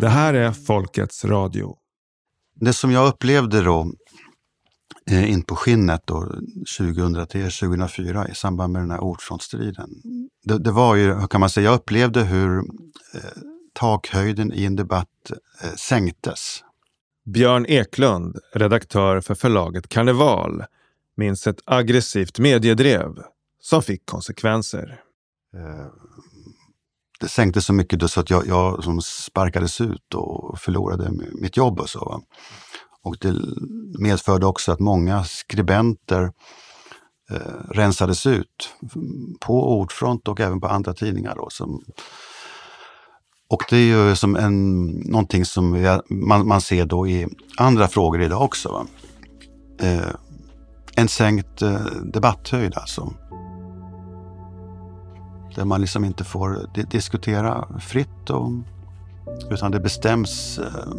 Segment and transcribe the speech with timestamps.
[0.00, 1.76] Det här är Folkets Radio.
[2.54, 3.92] Det som jag upplevde då
[5.10, 6.32] eh, in på skinnet då,
[6.78, 9.90] 2003-2004 i samband med den här ordfrontstriden.
[10.44, 13.20] Det, det, var ju, kan man säga, jag upplevde hur eh,
[13.72, 15.32] takhöjden i en debatt
[15.62, 16.64] eh, sänktes.
[17.24, 20.64] Björn Eklund, redaktör för förlaget Karneval,
[21.16, 23.22] minns ett aggressivt mediedrev
[23.62, 25.00] som fick konsekvenser.
[27.20, 31.56] Det sänktes så mycket då så att jag, jag som sparkades ut och förlorade mitt
[31.56, 32.04] jobb och så.
[32.04, 32.20] Va?
[33.02, 33.34] Och det
[33.98, 36.32] medförde också att många skribenter
[37.30, 38.74] eh, rensades ut
[39.40, 41.34] på Ordfront och även på andra tidningar.
[41.36, 41.84] Då, som,
[43.48, 47.88] och det är ju som en, någonting som vi, man, man ser då i andra
[47.88, 48.86] frågor idag också.
[49.80, 50.14] Eh,
[50.94, 53.14] en sänkt eh, debatthöjd alltså.
[55.54, 58.50] Där man liksom inte får diskutera fritt och,
[59.50, 60.92] utan det bestäms eh,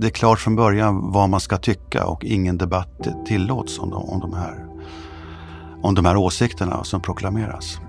[0.00, 4.02] det är klart från början vad man ska tycka och ingen debatt tillåts om de,
[4.02, 4.66] om de, här,
[5.82, 7.80] om de här åsikterna som proklameras.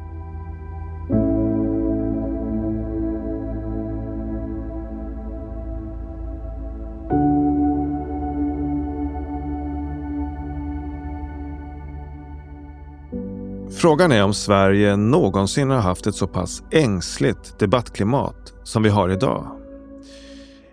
[13.81, 19.09] Frågan är om Sverige någonsin har haft ett så pass ängsligt debattklimat som vi har
[19.09, 19.59] idag.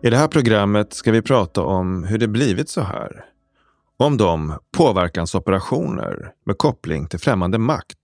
[0.03, 3.25] I det här programmet ska vi prata om hur det blivit så här.
[3.97, 7.99] Om de påverkansoperationer med koppling till främmande makt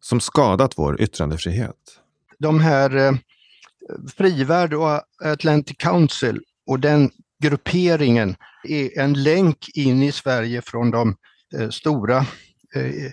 [0.00, 2.00] som skadat vår yttrandefrihet.
[2.38, 3.12] De här eh,
[4.16, 7.10] Frivärd och Atlantic Council och den
[7.42, 11.16] grupperingen är en länk in i Sverige från de
[11.58, 12.16] eh, stora
[12.74, 13.12] eh,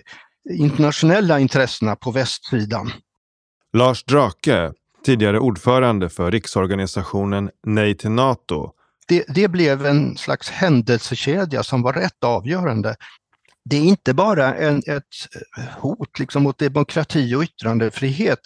[0.50, 2.92] internationella intressena på västsidan.
[3.72, 4.72] Lars Drake,
[5.04, 8.70] tidigare ordförande för riksorganisationen Nej till NATO.
[9.08, 12.96] Det, det blev en slags händelsekedja som var rätt avgörande.
[13.64, 15.04] Det är inte bara en, ett
[15.78, 18.40] hot liksom mot demokrati och yttrandefrihet,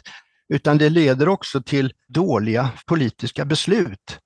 [0.48, 4.18] utan det leder också till dåliga politiska beslut.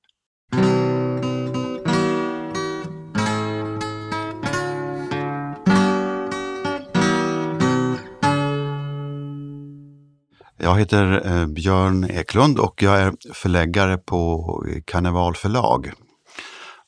[10.62, 15.92] Jag heter eh, Björn Eklund och jag är förläggare på Karneval förlag.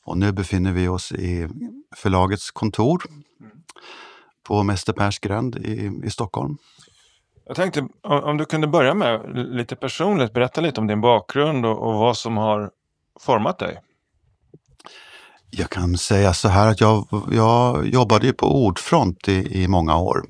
[0.05, 1.47] Och nu befinner vi oss i
[1.95, 3.03] förlagets kontor
[4.47, 6.57] på Mäster Persgränd i, i Stockholm.
[7.45, 11.87] Jag tänkte om du kunde börja med lite personligt, berätta lite om din bakgrund och,
[11.87, 12.71] och vad som har
[13.19, 13.79] format dig.
[15.51, 20.23] Jag kan säga så här att jag, jag jobbade på Ordfront i, i många år.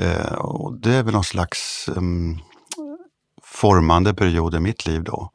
[0.00, 2.38] Eh, och det är väl någon slags um,
[3.42, 5.30] formande period i mitt liv då.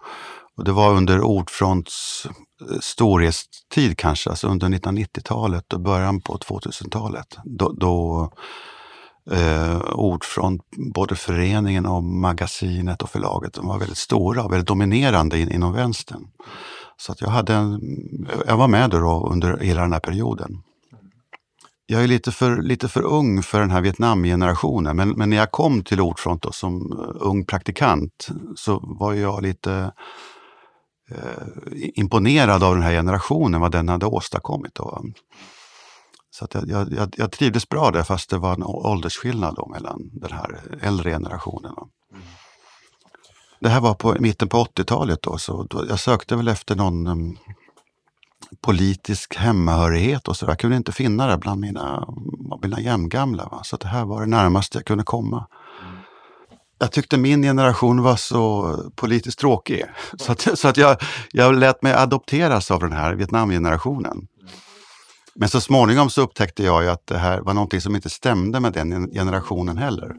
[0.58, 2.28] Och det var under Ordfronts
[2.72, 7.38] eh, storhetstid kanske, alltså under 1990-talet och början på 2000-talet.
[7.44, 8.32] Då, då
[9.32, 10.62] eh, Ordfront,
[10.94, 15.74] både föreningen och magasinet och förlaget, de var väldigt stora och väldigt dominerande in, inom
[15.74, 16.28] vänstern.
[16.98, 17.80] Så att jag, hade en,
[18.48, 20.64] jag var med då under hela den här perioden
[21.90, 25.52] jag är lite för, lite för ung för den här Vietnamgenerationen, men, men när jag
[25.52, 29.92] kom till Ordfront då, som uh, ung praktikant så var jag lite
[31.12, 34.76] uh, imponerad av den här generationen, vad den hade åstadkommit.
[34.76, 35.04] Då.
[36.30, 40.10] Så att jag, jag, jag trivdes bra där fast det var en åldersskillnad då mellan
[40.14, 41.74] den här äldre generationen.
[42.12, 42.24] Mm.
[43.60, 47.08] Det här var på mitten på 80-talet då, så då, jag sökte väl efter någon
[47.08, 47.38] um,
[48.62, 50.46] politisk hemmahörighet och så.
[50.46, 52.08] Jag kunde inte finna det bland mina,
[52.62, 53.46] mina jämngamla.
[53.52, 53.62] Va?
[53.64, 55.48] Så det här var det närmaste jag kunde komma.
[56.80, 59.86] Jag tyckte min generation var så politiskt tråkig.
[60.18, 60.98] Så att, så att jag,
[61.32, 64.28] jag lät mig adopteras av den här Vietnamgenerationen.
[65.36, 68.74] Men så småningom så upptäckte jag att det här var någonting som inte stämde med
[68.74, 70.16] den generationen heller.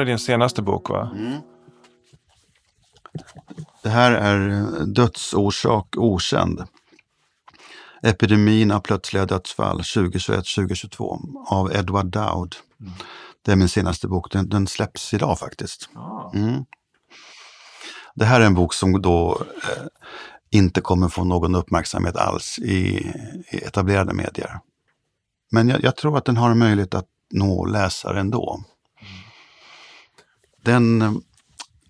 [0.00, 1.10] Är din senaste bok va?
[1.14, 1.40] Mm.
[3.82, 6.64] Det här är Dödsorsak okänd.
[8.02, 12.56] Epidemin av plötsliga dödsfall 2021-2022 av Edward Dowd.
[12.80, 12.92] Mm.
[13.44, 14.32] Det är min senaste bok.
[14.32, 15.88] Den, den släpps idag faktiskt.
[15.94, 16.30] Ah.
[16.34, 16.64] Mm.
[18.14, 19.86] Det här är en bok som då eh,
[20.50, 23.12] inte kommer få någon uppmärksamhet alls i,
[23.50, 24.60] i etablerade medier.
[25.50, 28.64] Men jag, jag, tror att den har en möjlighet att nå läsare ändå.
[30.64, 31.20] Den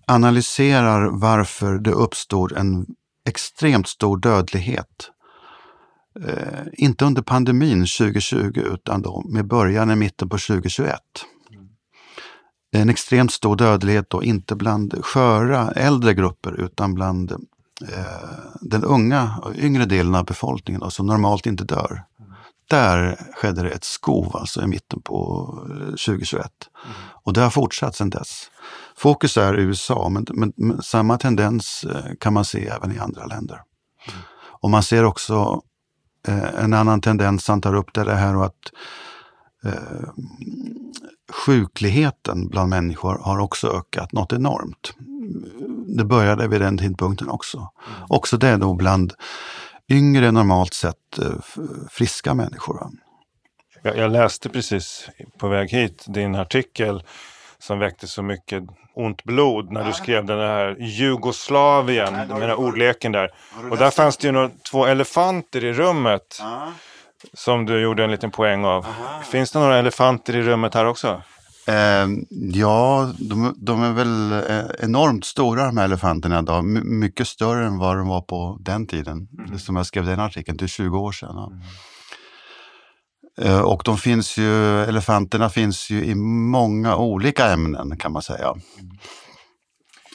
[0.07, 2.85] analyserar varför det uppstod en
[3.29, 5.09] extremt stor dödlighet.
[6.19, 10.99] Eh, inte under pandemin 2020 utan då med början i mitten på 2021.
[12.75, 17.37] En extremt stor dödlighet då, inte bland sköra äldre grupper utan bland eh,
[18.61, 22.03] den unga och yngre delen av befolkningen då, som normalt inte dör.
[22.69, 25.47] Där skedde det ett skov alltså i mitten på
[25.89, 26.45] 2021.
[26.85, 26.95] Mm.
[27.25, 28.51] Och det har fortsatt sedan dess.
[28.95, 33.25] Fokus är USA, men, men, men, samma tendens eh, kan man se även i andra
[33.25, 33.55] länder.
[33.55, 34.19] Mm.
[34.61, 35.61] Och man ser också
[36.27, 38.71] eh, en annan tendens, han tar upp det, det här att
[39.63, 40.09] eh,
[41.31, 44.93] sjukligheten bland människor har också ökat något enormt.
[45.97, 47.57] Det började vid den tidpunkten också.
[47.57, 48.07] Mm.
[48.09, 49.13] Också det då bland
[49.89, 51.31] yngre, normalt sett eh,
[51.89, 52.87] friska människor.
[53.83, 57.03] Jag, jag läste precis på väg hit din artikel
[57.59, 58.63] som väckte så mycket
[58.95, 63.31] ont blod när du skrev den här Jugoslavien, med den här ordleken där.
[63.71, 66.41] Och där fanns det ju några, två elefanter i rummet.
[67.33, 68.85] Som du gjorde en liten poäng av.
[69.31, 71.21] Finns det några elefanter i rummet här också?
[71.67, 72.07] Eh,
[72.53, 76.63] ja, de, de, är väl eh, enormt stora de här elefanterna idag.
[76.65, 79.27] My, mycket större än vad de var på den tiden.
[79.47, 79.59] Mm.
[79.59, 81.35] Som jag skrev den artikeln, till 20 år sedan.
[81.35, 81.47] Ja.
[81.47, 81.61] Mm.
[83.41, 88.53] Eh, och de finns ju, elefanterna finns ju i många olika ämnen kan man säga.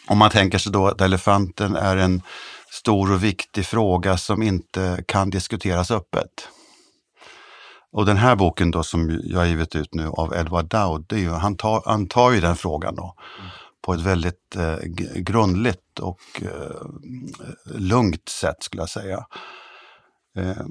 [0.09, 2.23] Om man tänker sig då att elefanten är en
[2.71, 6.49] stor och viktig fråga som inte kan diskuteras öppet.
[7.93, 11.17] Och den här boken då som jag har givit ut nu av Edward Dowd, det
[11.17, 13.51] är ju, han, tar, han tar ju den frågan då mm.
[13.83, 14.77] på ett väldigt eh,
[15.15, 16.87] grundligt och eh,
[17.65, 19.27] lugnt sätt skulle jag säga.
[20.39, 20.67] Eh,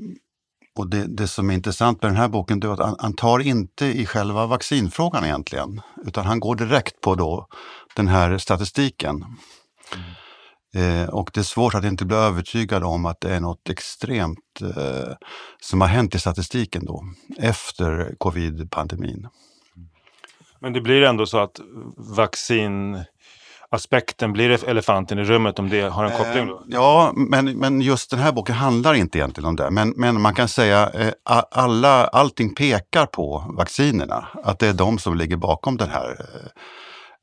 [0.79, 3.39] och det, det, som är intressant med den här boken är att han, han, tar
[3.39, 7.47] inte i själva vaccinfrågan egentligen, utan han går direkt på då
[7.95, 9.15] den här statistiken.
[9.95, 11.03] Mm.
[11.03, 14.61] Eh, och det är svårt att inte bli övertygad om att det är något extremt
[14.61, 15.13] eh,
[15.61, 17.03] som har hänt i statistiken då,
[17.39, 19.27] efter covid-pandemin.
[20.59, 21.59] Men det blir ändå så att
[23.69, 26.47] Aspekten blir det, elefanten i rummet om det har en koppling?
[26.47, 26.53] Då?
[26.53, 29.69] Eh, ja, men, men just den här boken handlar inte egentligen om det.
[29.69, 31.13] Men, men man kan säga eh,
[31.51, 36.25] alla, allting pekar på vaccinerna, att det är de som ligger bakom den här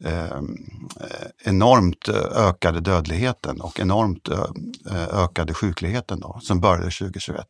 [0.04, 0.40] eh, eh,
[1.44, 4.44] enormt eh, ökade dödligheten och enormt eh,
[4.90, 7.46] eh, ökade sjukligheten då, som började 2021.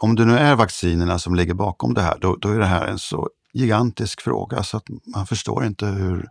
[0.00, 2.86] Om det nu är vaccinerna som ligger bakom det här, då, då är det här
[2.86, 4.84] en så gigantisk fråga så att
[5.14, 6.28] man förstår inte hur,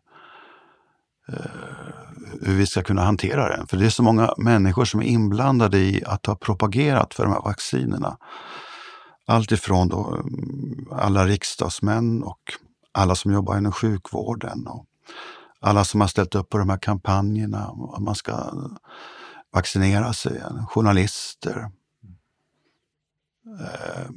[1.27, 1.35] Eh,
[2.41, 3.67] hur vi ska kunna hantera den.
[3.67, 7.33] För det är så många människor som är inblandade i att ha propagerat för de
[7.33, 8.17] här vaccinerna.
[9.25, 12.39] Allt ifrån då mm, alla riksdagsmän och
[12.91, 14.85] alla som jobbar inom sjukvården och
[15.59, 17.73] alla som har ställt upp på de här kampanjerna.
[17.99, 18.53] Man ska
[19.53, 21.71] vaccinera sig, journalister.
[23.59, 24.09] Eh,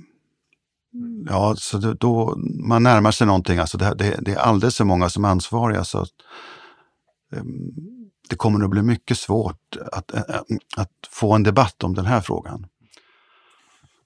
[1.27, 3.59] ja, så då man närmar sig någonting.
[3.59, 5.85] Alltså det, det, det är alldeles för många som är ansvariga.
[5.85, 6.11] Så att,
[8.29, 10.47] det kommer att bli mycket svårt att, att,
[10.77, 12.67] att, få en debatt om den här frågan.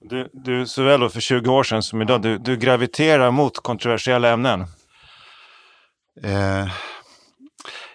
[0.01, 4.61] Du, du såväl för 20 år sedan som idag, du, du graviterar mot kontroversiella ämnen?
[6.23, 6.67] Eh,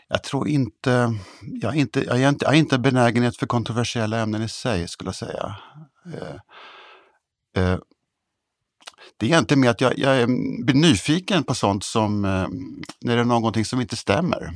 [0.08, 4.18] jag tror inte jag, är inte, jag, är inte, jag är inte benägenhet för kontroversiella
[4.18, 5.56] ämnen i sig, skulle jag säga.
[6.14, 6.34] Eh,
[7.62, 7.78] eh,
[9.16, 10.28] det är egentligen mer att jag, jag
[10.64, 12.46] blir nyfiken på sånt som eh,
[13.00, 14.52] när det är någonting som inte stämmer.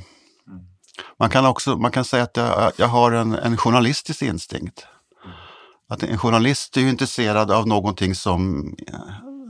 [0.97, 1.15] Mm.
[1.19, 4.85] Man kan också man kan säga att jag, jag har en, en journalistisk instinkt.
[5.89, 8.73] Att en journalist är intresserad av någonting som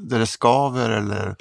[0.09, 1.35] där det skaver eller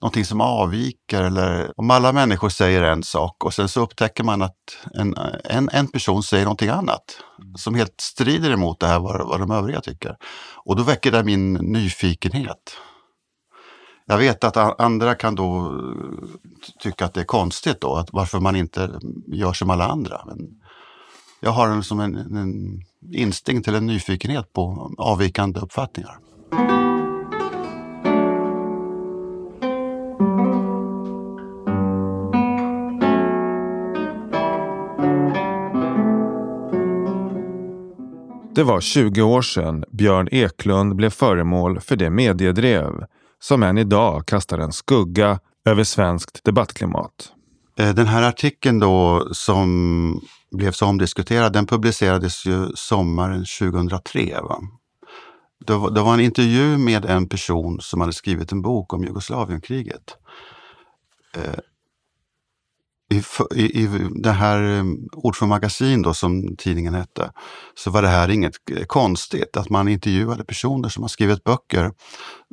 [0.00, 1.22] någonting som avviker.
[1.22, 4.56] Eller om alla människor säger en sak och sen så upptäcker man att
[4.94, 7.04] en, en, en person säger någonting annat
[7.56, 10.16] som helt strider emot det här vad, vad de övriga tycker.
[10.64, 12.76] Och då väcker det min nyfikenhet.
[14.10, 16.28] Jag vet att andra kan då eh,
[16.78, 20.22] tycka att det är konstigt då, att varför man inte gör som alla andra.
[20.26, 20.60] Men
[21.40, 22.80] jag har en, som en, en
[23.12, 26.18] instinkt eller en nyfikenhet på avvikande uppfattningar.
[38.54, 43.04] Det var 20 år sedan Björn Eklund blev föremål för det mediedrev
[43.40, 47.32] som än idag kastar en skugga över svenskt debattklimat.
[47.78, 50.20] Eh, den här artikeln då som
[50.50, 54.40] blev så omdiskuterad, den publicerades ju sommaren 2003.
[54.42, 54.60] Va?
[55.66, 59.04] Det, var, det var en intervju med en person som hade skrivit en bok om
[59.04, 60.16] Jugoslavienkriget.
[61.36, 61.58] Eh,
[63.10, 67.32] Eh, i, i, det här um, Ord för magasin då, som tidningen hette,
[67.74, 68.54] så var det här inget
[68.86, 69.56] konstigt.
[69.56, 71.92] Att man intervjuade personer som har skrivit böcker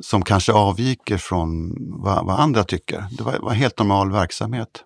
[0.02, 3.06] som kanske avviker från vad, vad andra tycker.
[3.10, 4.84] Det var, var helt normal verksamhet.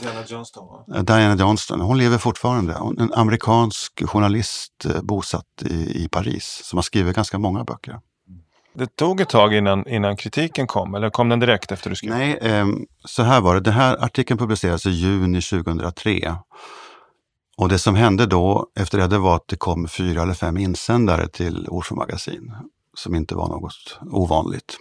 [0.00, 0.96] Diana Johnston va?
[0.96, 2.74] Eh, Diana Johnston, hon lever fortfarande.
[2.74, 8.00] Hon en amerikansk journalist eh, bosatt i, i Paris som har skrivit ganska många böcker.
[8.74, 12.10] Det tog ett tag innan, innan kritiken kom, eller kom den direkt efter du skrev?
[12.10, 12.66] Nej, eh,
[13.04, 13.60] så här var det.
[13.60, 16.36] Den här artikeln publicerades i juni 2003.
[17.56, 21.28] Och det som hände då efter det var att det kom fyra eller fem insändare
[21.28, 22.52] till Orsa magasin
[22.94, 24.78] som inte var något ovanligt.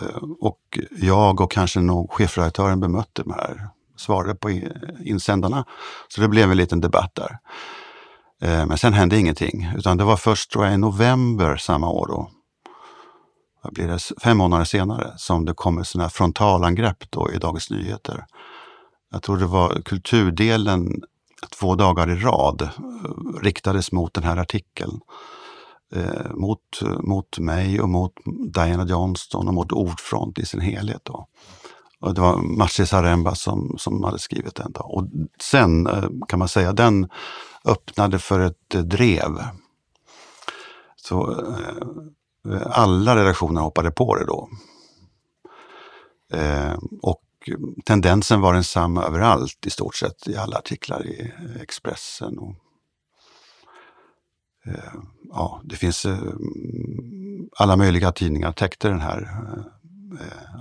[0.00, 4.50] Eh, och jag och kanske nog chefredaktören bemötte de här, svarade på
[5.04, 5.64] insändarna.
[6.08, 7.38] Så det blev en liten debatt där.
[8.42, 12.06] Ehm, men sen hände ingenting, utan det var först tror jag, i november samma år
[12.06, 12.30] då,
[13.66, 17.70] vad blir det, fem månader senare som det kommer sådana här frontalangrepp då i Dagens
[17.70, 18.26] Nyheter.
[19.12, 21.02] Jag tror det var kulturdelen
[21.58, 22.70] två dagar i rad eh,
[23.42, 25.00] riktades mot den här artikeln.
[25.94, 26.60] Eh, mot,
[27.00, 28.12] mot mig och mot
[28.54, 31.00] Diana Johnston och mot Ordfront i sin helhet.
[31.04, 31.26] Då.
[32.00, 34.72] Och det var Marci Zaremba som, som hade skrivit den.
[34.72, 34.80] Då.
[34.80, 35.08] Och
[35.42, 37.08] sen eh, kan man säga, den
[37.64, 39.38] öppnade för ett eh, drev.
[40.96, 41.86] Så eh,
[42.66, 44.48] alla redaktioner hoppade på det då.
[46.32, 47.22] Eh, och
[47.84, 51.30] tendensen var densamma överallt i stort sett i alla artiklar i eh,
[51.62, 52.38] Expressen.
[52.38, 52.54] Och,
[54.66, 54.94] eh,
[55.30, 56.06] ja, det finns
[57.56, 59.44] alla möjliga tidningar täckte den här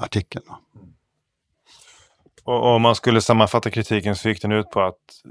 [0.02, 0.46] artikeln.
[2.44, 5.22] Och om man skulle sammanfatta kritiken så gick den ut på att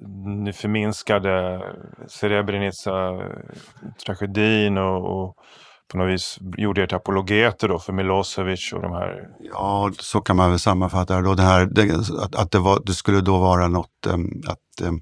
[0.44, 1.62] ni förminskade
[2.08, 5.36] Srebrenica-tragedin och, och
[5.88, 9.28] på något vis gjorde er till apologeter då för Milosevic och de här?
[9.40, 11.34] Ja, så kan man väl sammanfatta det.
[11.34, 14.14] Det här, det, att, att det, var, det, skulle då vara något, eh,
[14.46, 14.92] att eh,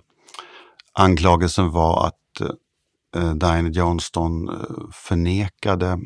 [0.92, 2.14] anklagelsen var att
[3.16, 4.50] uh, Johnston
[4.92, 5.98] förnekade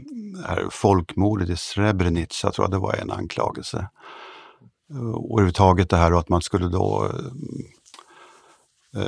[0.47, 3.89] här folkmordet i Srebrenica, tror jag det var en anklagelse.
[5.15, 7.11] Och överhuvudtaget det här att man skulle då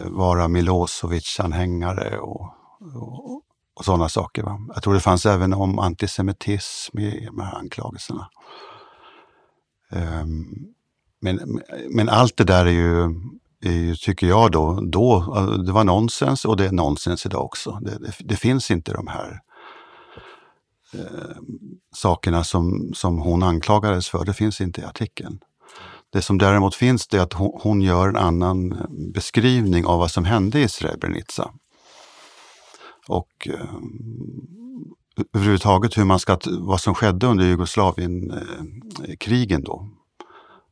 [0.04, 2.46] vara Milosevic-anhängare och,
[2.94, 3.42] och,
[3.78, 4.42] och sådana saker.
[4.42, 4.60] Va?
[4.74, 8.28] Jag tror det fanns även om antisemitism i de här anklagelserna.
[9.90, 10.74] Um,
[11.20, 13.02] men, men allt det där är ju,
[13.64, 15.20] är ju, tycker jag då, då,
[15.66, 17.78] det var nonsens och det är nonsens idag också.
[17.82, 19.40] Det, det, det finns inte de här
[20.94, 21.36] eh,
[21.94, 25.38] sakerna som, som hon anklagades för, det finns inte i artikeln.
[26.12, 30.10] Det som däremot finns det är att hon, hon gör en annan beskrivning av vad
[30.10, 31.50] som hände i Srebrenica
[33.08, 33.74] och eh,
[35.34, 39.88] överhuvudtaget hur man ska, vad som skedde under Jugoslavienkrigen då.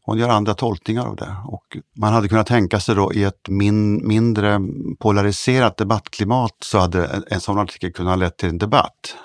[0.03, 3.49] Hon gör andra tolkningar av det och man hade kunnat tänka sig då i ett
[3.49, 4.61] min, mindre
[4.99, 9.17] polariserat debattklimat så hade en sån artikel kunnat lett till en debatt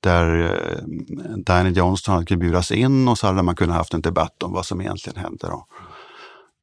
[0.00, 0.58] där
[1.48, 4.52] eh, Johnston hade kunnat bjudas in och så hade man kunnat haft en debatt om
[4.52, 5.46] vad som egentligen hände.
[5.46, 5.66] Då.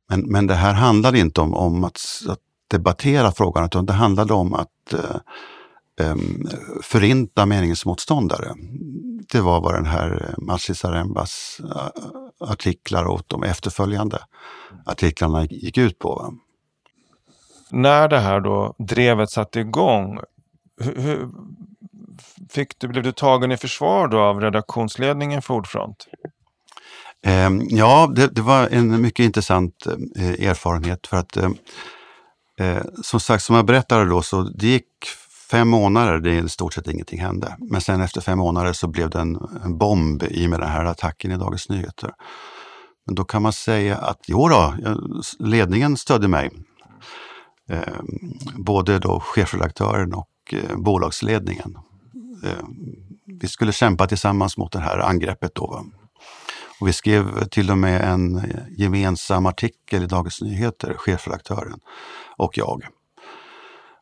[0.09, 2.39] Men, men det här handlade inte om, om att, att
[2.71, 6.15] debattera frågan, utan det handlade om att eh,
[6.81, 8.53] förinta meningsmotståndare.
[9.31, 14.17] Det var vad den här Masih Sarembas eh, artiklar och de efterföljande
[14.85, 16.33] artiklarna gick ut på.
[17.69, 20.19] När det här då drevet satte igång,
[20.81, 21.29] hur, hur
[22.49, 26.07] fick du, blev du tagen i försvar då av redaktionsledningen för Ordfront?
[27.69, 29.85] Ja, det, det, var en mycket intressant
[30.17, 31.37] eh, erfarenhet för att
[32.59, 34.87] Eh, som sagt, som jag berättade då, så det gick
[35.51, 37.57] fem månader, det i stort sett ingenting hände.
[37.59, 40.85] Men sen efter fem månader så blev det en, en bomb i med den här
[40.85, 42.11] attacken i Dagens Nyheter.
[43.05, 44.73] Men då kan man säga att jo då,
[45.39, 46.49] ledningen stödde mig.
[47.69, 47.99] Eh,
[48.55, 51.77] både då chefredaktören och eh, bolagsledningen.
[52.43, 52.65] Eh,
[53.25, 55.85] vi skulle kämpa tillsammans mot det här angreppet då.
[56.81, 58.41] Och vi skrev till och med en
[58.77, 61.79] gemensam artikel i Dagens Nyheter, chefredaktören
[62.37, 62.87] och jag.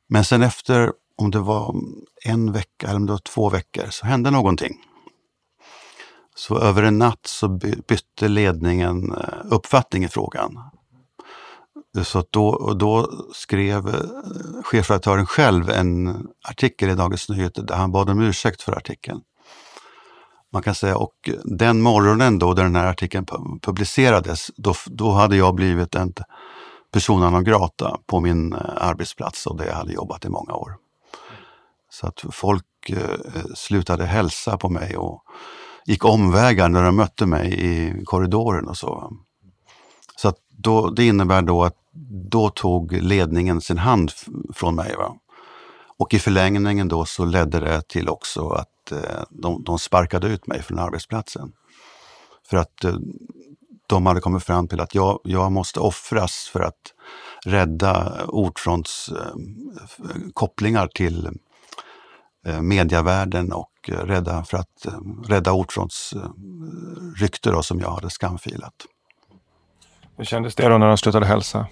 [0.09, 1.75] Men sen efter, om det var
[2.25, 4.77] en vecka eller om det var två veckor, så hände någonting.
[6.35, 7.47] Så över en natt så
[7.87, 10.59] bytte ledningen eh, uppfattning i frågan.
[12.03, 18.09] Så då, då skrev eh, chefredaktören själv en artikel i Dagens Nyheter där han bad
[18.09, 19.21] om ursäkt för artikeln.
[20.51, 23.25] Man kan säga, och den morgonen då den här artikeln
[23.61, 26.13] publicerades, då, då hade jag blivit en
[26.91, 30.75] persona non grata på min eh, arbetsplats och där jag hade jobbat i många år.
[31.89, 35.23] Så att folk eh, slutade hälsa på mig och
[35.85, 39.13] gick omvägar när de mötte mig i korridoren och så.
[40.15, 41.75] Så att då, det innebär då att
[42.31, 44.11] då tog ledningen sin hand
[44.53, 44.95] från mig.
[44.95, 45.15] Va?
[45.97, 50.47] Och i förlängningen då så ledde det till också att eh, de, de sparkade ut
[50.47, 51.51] mig från arbetsplatsen.
[52.49, 52.95] För att eh,
[53.87, 56.93] de hade kommit fram till att jag, jag måste offras för att
[57.45, 59.35] rädda Ordfronts eh,
[60.33, 61.29] kopplingar till
[62.61, 64.85] mediavärlden och rädda, för att
[65.27, 66.29] rädda Ordfronts eh,
[67.15, 68.73] rykte då, som jag hade skamfilat.
[70.17, 71.67] Hur kändes det då när de slutade hälsa?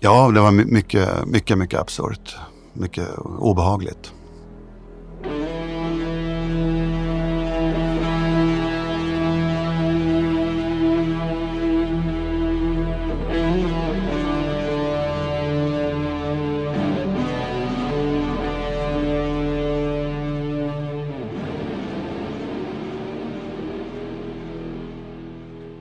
[0.00, 2.36] Ja, det var mycket, mycket, mycket absurt.
[2.72, 4.12] Mycket obehagligt.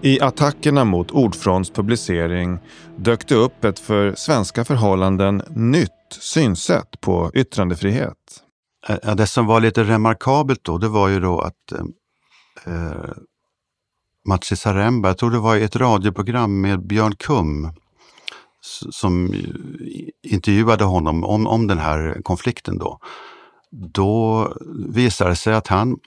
[0.06, 2.60] I attackerna mot Ordfronts publicering
[2.98, 8.44] dök det upp ett för svenska förhållanden nytt synsätt på yttrandefrihet.
[9.18, 13.12] Det som var lite remarkabelt då, det var ju då att eh, eh
[14.28, 17.72] Matsi Saremba, jag tror det var i ett radioprogram med Björn Kum,
[18.92, 19.34] som
[20.24, 23.00] intervjuade honom om, om den här konflikten då.
[23.72, 24.54] Då
[24.90, 26.00] visade det sig att han,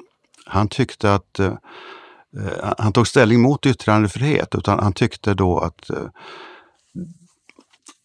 [0.46, 1.54] han tyckte att eh,
[2.36, 6.06] eh, han tog ställning mot yttrandefrihet utan han tyckte då att eh,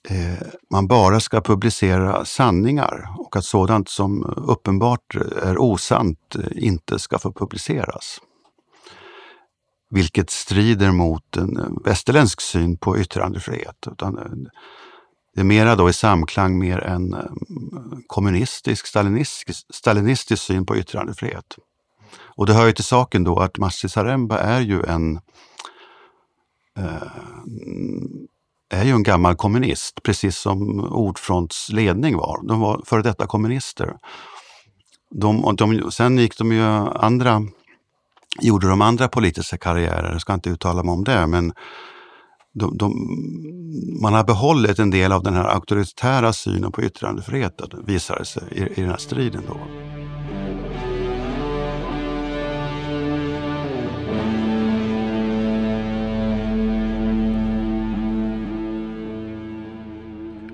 [0.10, 7.00] eh, man bara ska publicera sanningar och att sådant som uppenbart är osant eh, inte
[7.00, 8.20] ska få publiceras.
[9.90, 13.88] Vilket strider mot en eh, västerländsk syn på yttrandefrihet.
[13.92, 14.48] Utan
[15.36, 17.16] det är mera då i samklang med en
[18.08, 21.58] kommunistisk, stalinistisk, stalinistisk syn på yttrandefrihet.
[22.36, 25.20] Och det hör ju till saken då att Masih Saremba är ju en
[26.78, 27.24] eh,
[28.74, 32.48] är ju en gammal kommunist, precis som Ordfronts ledning var.
[32.48, 33.94] De var före detta kommunister.
[35.12, 37.42] De, de, sen gick de ju andra,
[38.42, 41.54] gjorde de andra politiska karriärer, jag ska inte uttala mig om det, men
[42.54, 42.92] de, de,
[44.02, 48.44] man har behållit en del av den här auktoritära synen på yttrandefriheten, visar det sig
[48.52, 49.44] i, i den här striden.
[49.48, 49.58] Då.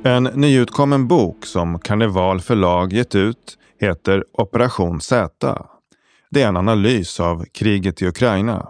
[0.10, 5.30] En nyutkommen bok som Karneval förlag gett ut heter Operation Z.
[6.30, 8.68] Det är en analys av kriget i Ukraina.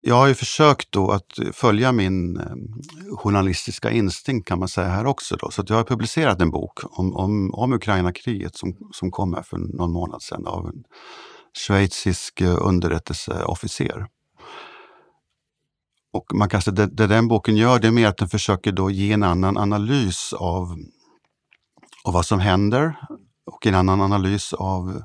[0.00, 2.44] Jag har ju försökt då att följa min eh,
[3.16, 5.36] journalistiska instinkt kan man säga här också.
[5.36, 5.50] Då.
[5.50, 9.58] Så jag har publicerat en bok om, om, om Ukraina-kriget som, som kom här för
[9.58, 10.84] någon månad sedan av en
[11.66, 14.06] schweizisk eh, underrättelseofficer.
[16.12, 18.72] Och man kan säga det, det den boken gör det är mer att den försöker
[18.72, 20.76] då ge en annan analys av,
[22.04, 22.96] av vad som händer
[23.46, 25.02] och en annan analys av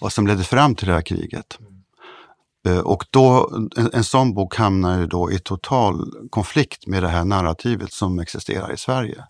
[0.00, 1.58] vad som ledde fram till det här kriget.
[1.60, 2.86] Mm.
[2.86, 7.24] Och då, en, en sån bok hamnar ju då i total konflikt med det här
[7.24, 9.24] narrativet som existerar i Sverige.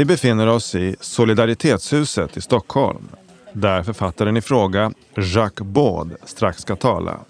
[0.00, 3.08] Vi befinner oss i Solidaritetshuset i Stockholm
[3.52, 7.20] där författaren i fråga, Jacques Baud, strax ska tala.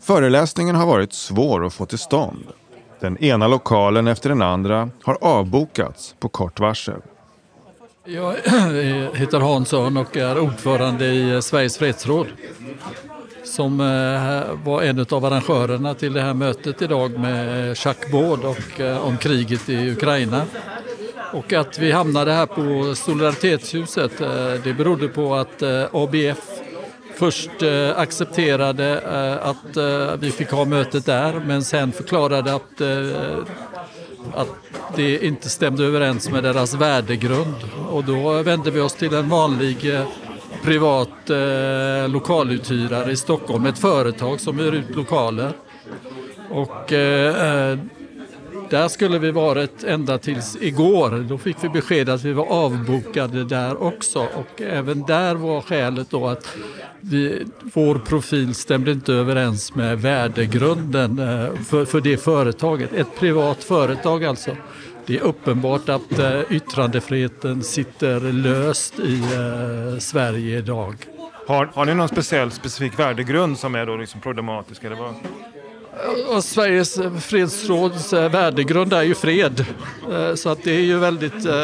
[0.00, 2.44] Föreläsningen har varit svår att få till stånd.
[3.00, 7.00] Den ena lokalen efter den andra har avbokats på kort varsel.
[8.04, 8.34] Jag
[9.14, 12.26] heter Hansson och är ordförande i eh, Sveriges fredsråd
[13.44, 18.44] som eh, var en av arrangörerna till det här mötet idag med eh, Jacques Baud
[18.44, 20.46] och om kriget i Ukraina.
[21.32, 26.38] Och att vi hamnade här på Solidaritetshuset eh, det berodde på att eh, ABF
[27.14, 29.00] först eh, accepterade
[29.42, 29.76] att
[30.22, 32.80] vi fick ha mötet där men sen förklarade att,
[34.34, 34.48] att
[34.96, 37.56] det inte stämde överens med deras värdegrund.
[37.90, 39.98] Och då vände vi oss till en vanlig
[40.62, 41.08] privat
[42.06, 45.52] lokaluthyrare i Stockholm, ett företag som hyr ut lokaler.
[46.50, 46.92] Och
[48.70, 51.26] där skulle vi varit ända tills igår.
[51.28, 56.10] Då fick vi besked att vi var avbokade där också och även där var skälet
[56.10, 56.56] då att
[57.00, 62.92] vi, vår profil stämde inte överens med värdegrunden eh, för, för det företaget.
[62.92, 64.56] Ett privat företag alltså.
[65.06, 70.94] Det är uppenbart att eh, yttrandefriheten sitter löst i eh, Sverige idag.
[71.46, 74.84] Har, har ni någon speciell specifik värdegrund som är då liksom problematisk?
[74.84, 75.14] Eller vad?
[76.28, 79.64] Och Sveriges fredsråds värdegrund är ju fred.
[80.12, 81.54] Eh, så att det är ju väldigt, eh,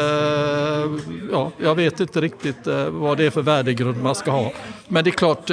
[1.31, 4.51] ja, jag vet inte riktigt eh, vad det är för värdegrund man ska ha.
[4.87, 5.49] Men det är klart,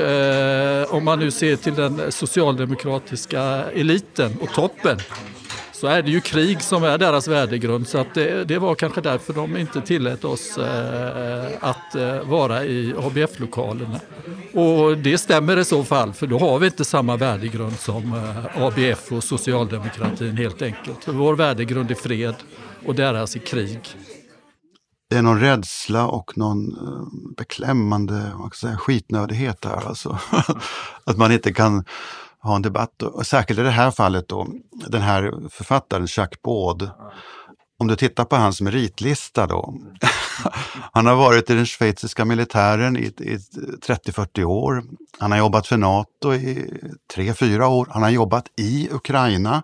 [0.90, 3.40] om man nu ser till den socialdemokratiska
[3.74, 4.98] eliten och toppen
[5.74, 7.88] så är det ju krig som är deras värdegrund.
[7.88, 12.22] Så att det, det var kanske därför de inte tillät oss eh, eh att eh,
[12.22, 14.00] vara i ABF-lokalerna.
[14.52, 18.62] Och det stämmer i så fall, för då har vi inte samma värdegrund som eh,
[18.62, 21.04] ABF och socialdemokratin helt enkelt.
[21.04, 22.34] För vår värdegrund är fred
[22.86, 23.80] och deras är krig.
[25.10, 30.18] Det är någon rädsla och någon eh, beklämmande man kan säga, skitnödighet där alltså.
[31.04, 31.84] att man inte kan
[32.44, 33.02] ha en debatt.
[33.02, 34.46] Och särskilt i det här fallet då,
[34.86, 36.90] den här författaren Jacques Baud.
[37.78, 39.74] Om du tittar på hans meritlista då.
[40.92, 43.38] han har varit i den schweiziska militären i, i
[43.86, 44.82] 30-40 år.
[45.18, 46.70] Han har jobbat för Nato i
[47.14, 47.88] 3-4 år.
[47.90, 49.62] Han har jobbat i Ukraina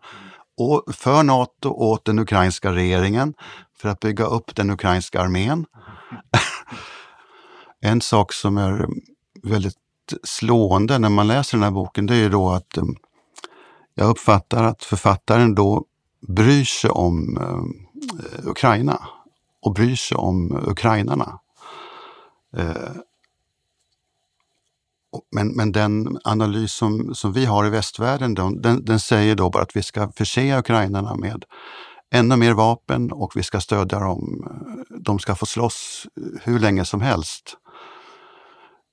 [0.56, 3.34] och för Nato åt den ukrainska regeringen
[3.76, 5.66] för att bygga upp den ukrainska armén.
[7.80, 8.88] en sak som är
[9.42, 9.76] väldigt
[10.22, 12.84] slående när man läser den här boken, det är ju då att eh,
[13.94, 15.84] jag uppfattar att författaren då
[16.28, 19.00] bryr sig om eh, Ukraina
[19.62, 21.38] och bryr sig om ukrainarna.
[22.56, 22.92] Eh,
[25.32, 29.62] men, men den analys som, som vi har i västvärlden, den, den säger då bara
[29.62, 31.44] att vi ska förse ukrainarna med
[32.10, 34.46] ännu mer vapen och vi ska stödja dem.
[35.00, 36.06] De ska få slåss
[36.42, 37.56] hur länge som helst.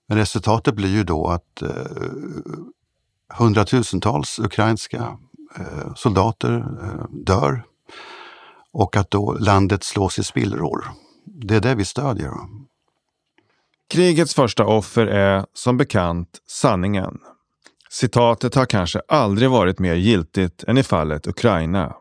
[0.08, 1.70] Men resultatet blir ju då att eh,
[3.34, 5.18] hundratusentals ukrainska
[5.56, 7.64] eh, soldater eh, dör
[8.74, 10.86] och att då landet slås i spillror.
[11.26, 12.32] Det är det vi stödjer.
[13.90, 17.18] Krigets första offer är som bekant sanningen.
[17.90, 21.96] Citatet har kanske aldrig varit mer giltigt än i fallet Ukraina.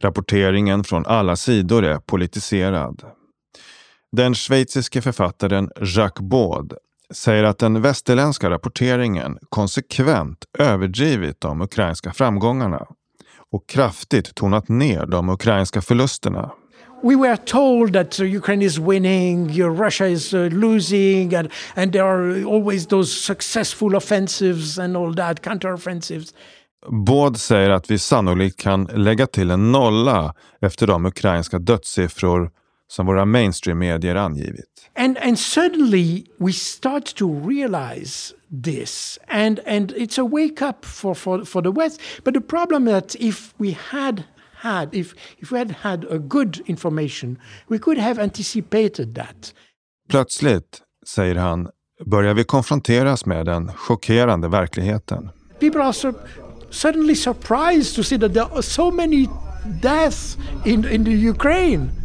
[0.00, 3.02] Rapporteringen från alla sidor är politiserad.
[4.12, 6.74] Den schweiziske författaren Jacques Baud
[7.12, 12.86] säger att den västerländska rapporteringen konsekvent överdrivit de ukrainska framgångarna
[13.52, 16.50] och kraftigt tonat ner de ukrainska förlusterna.
[17.02, 22.04] we were told that uh, Ukraine is winning, Russia is uh, losing, and, and there
[22.04, 26.34] are always those successful offensives and all that, counteroffensives.
[27.06, 32.50] Båd säger att vi sannolikt kan lägga till en nolla efter de ukrainska dödssiffror
[32.92, 34.90] som våra mainstream-medier angivit.
[34.96, 41.14] And, and suddenly we start to realize this and, and it's a wake up for,
[41.14, 42.00] for, for the West.
[42.24, 44.24] But the problem that if we had
[44.54, 49.54] had, if, if we had had a good information, we could have anticipated that.
[50.08, 51.68] Plötsligt, säger han,
[52.06, 55.30] börjar vi konfronteras med den chockerande verkligheten.
[55.60, 56.14] People are sur
[56.70, 59.28] suddenly surprised to see that there are so many
[59.82, 62.01] deaths in, in the Ukraine.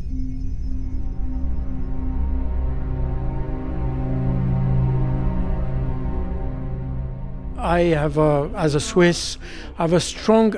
[7.57, 9.37] I have, a, as a Swiss,
[9.77, 10.53] have a strong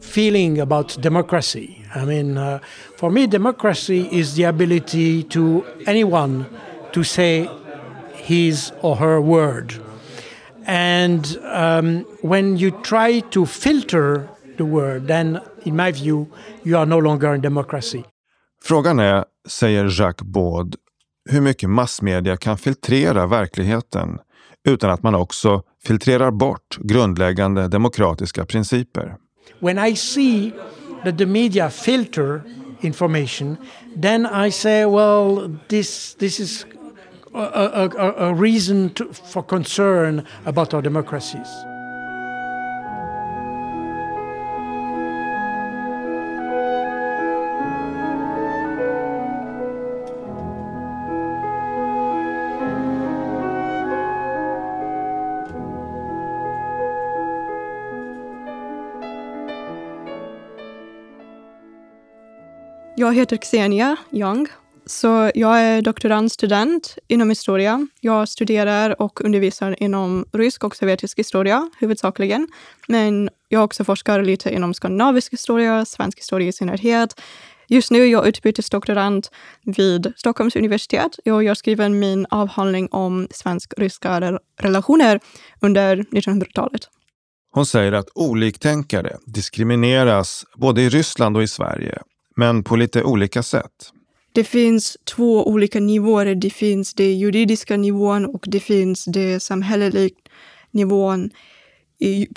[0.00, 1.84] feeling about democracy.
[1.94, 2.60] I mean, uh,
[2.96, 6.46] for me, democracy is the ability to anyone
[6.92, 7.48] to say
[8.14, 9.74] his or her word.
[10.66, 16.28] And um, when you try to filter the word, then, in my view,
[16.62, 18.04] you are no longer in democracy.
[18.64, 20.76] Frågan är, säger Jacques Baud,
[21.30, 24.18] hur mycket massmedia kan filtrera verkligheten
[24.68, 29.16] utan att man också filtrerar bort grundläggande demokratiska principer.
[29.60, 30.52] When I see
[31.04, 32.42] that the media filter
[32.80, 33.56] information,
[34.02, 36.66] then I say, well, this, this is
[37.34, 41.48] a, a, a reason to, for concern about our democracies.
[63.02, 64.48] Jag heter Xenia Young.
[64.86, 67.86] Så jag är doktorandstudent inom historia.
[68.00, 72.48] Jag studerar och undervisar inom rysk och sovjetisk historia huvudsakligen.
[72.88, 77.20] Men jag också forskar lite inom skandinavisk historia, svensk historia i synnerhet.
[77.68, 79.28] Just nu är jag utbytesdoktorand
[79.62, 85.20] vid Stockholms universitet och jag skriver min avhandling om svensk-ryska relationer
[85.60, 86.88] under 1900-talet.
[87.54, 91.98] Hon säger att oliktänkare diskrimineras både i Ryssland och i Sverige
[92.36, 93.92] men på lite olika sätt.
[94.32, 96.34] Det finns två olika nivåer.
[96.34, 100.14] Det finns den juridiska nivån och det finns den samhälleliga
[100.70, 101.30] nivån.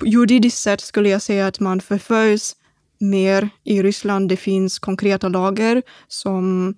[0.06, 2.56] juridiskt sett skulle jag säga att man förföljs
[3.00, 4.30] mer i Ryssland.
[4.30, 6.76] Det finns konkreta lagar som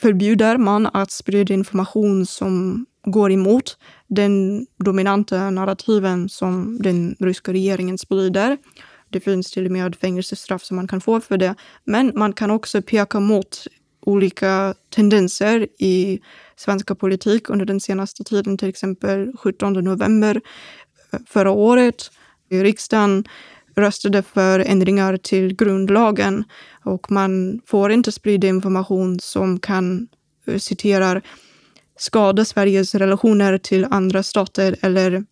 [0.00, 7.98] förbjuder man att sprida information som går emot den dominanta narrativen som den ryska regeringen
[7.98, 8.58] sprider.
[9.10, 11.54] Det finns till och med fängelsestraff som man kan få för det.
[11.84, 13.66] Men man kan också peka mot
[14.06, 16.20] olika tendenser i
[16.56, 20.40] svenska politik under den senaste tiden, till exempel 17 november
[21.12, 22.10] eh, förra året.
[22.50, 23.24] I riksdagen
[23.76, 26.44] röstade för ändringar till grundlagen
[26.84, 30.08] och man får inte sprida information som kan,
[30.46, 31.22] eh, citerar,
[31.98, 35.24] skada Sveriges relationer till andra stater eller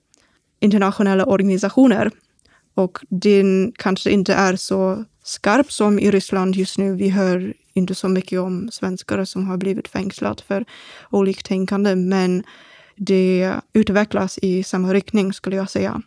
[0.61, 2.11] internationella organisationer.
[2.75, 6.95] Och den kanske inte är så skarp som i Ryssland just nu.
[6.95, 10.65] Vi hör inte så mycket om svenskar som har blivit fängslade för
[11.11, 12.43] oliktänkande, men
[12.97, 16.03] det utvecklas i samma riktning skulle jag säga.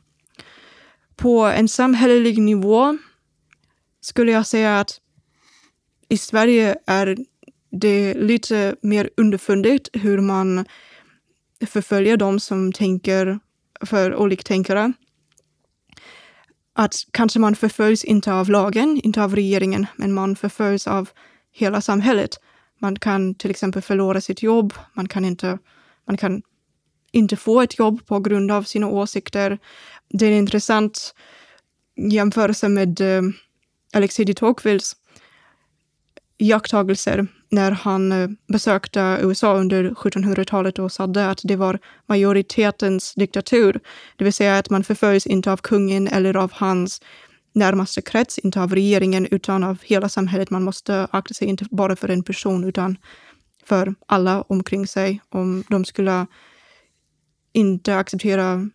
[1.16, 2.98] På en samhällelig nivå
[4.02, 5.02] skulle jag säga att
[6.10, 7.18] i Sverige är
[7.72, 10.66] det lite mer underfundigt hur man
[11.66, 13.40] förföljer de som tänker
[13.82, 14.94] för oliktänkare.
[16.80, 21.10] Att kanske man förföljs inte av lagen, inte av regeringen, men man förföljs av
[21.54, 22.30] hela samhället.
[22.80, 25.58] Man kan till exempel förlora sitt jobb, man kan inte,
[26.08, 26.42] man kan
[27.12, 29.60] inte få ett jobb på grund av sina åsikter.
[30.10, 31.16] Det är en intressant
[32.12, 33.22] jämförelse med eh,
[33.94, 34.96] Alexei de Tocquevilles
[36.38, 43.80] iakttagelser när han eh, besökte USA under 1700-talet och sa att det var majoritetens diktatur.
[44.16, 47.02] Det vill säga att man förföljs inte av kungen eller av hans
[47.54, 50.50] närmaste krets, inte av regeringen utan av hela samhället.
[50.50, 52.98] Man måste akta sig inte bara för en person utan
[53.66, 55.22] för alla omkring sig.
[55.30, 56.26] Om de skulle
[57.54, 58.70] inte acceptera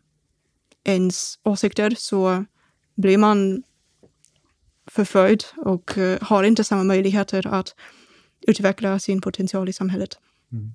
[0.85, 2.45] ens åsikter så
[2.97, 3.63] blir man
[4.87, 7.75] förföljd och uh, har inte samma möjligheter att
[8.47, 10.19] utveckla sin potential i samhället.
[10.53, 10.75] Mm.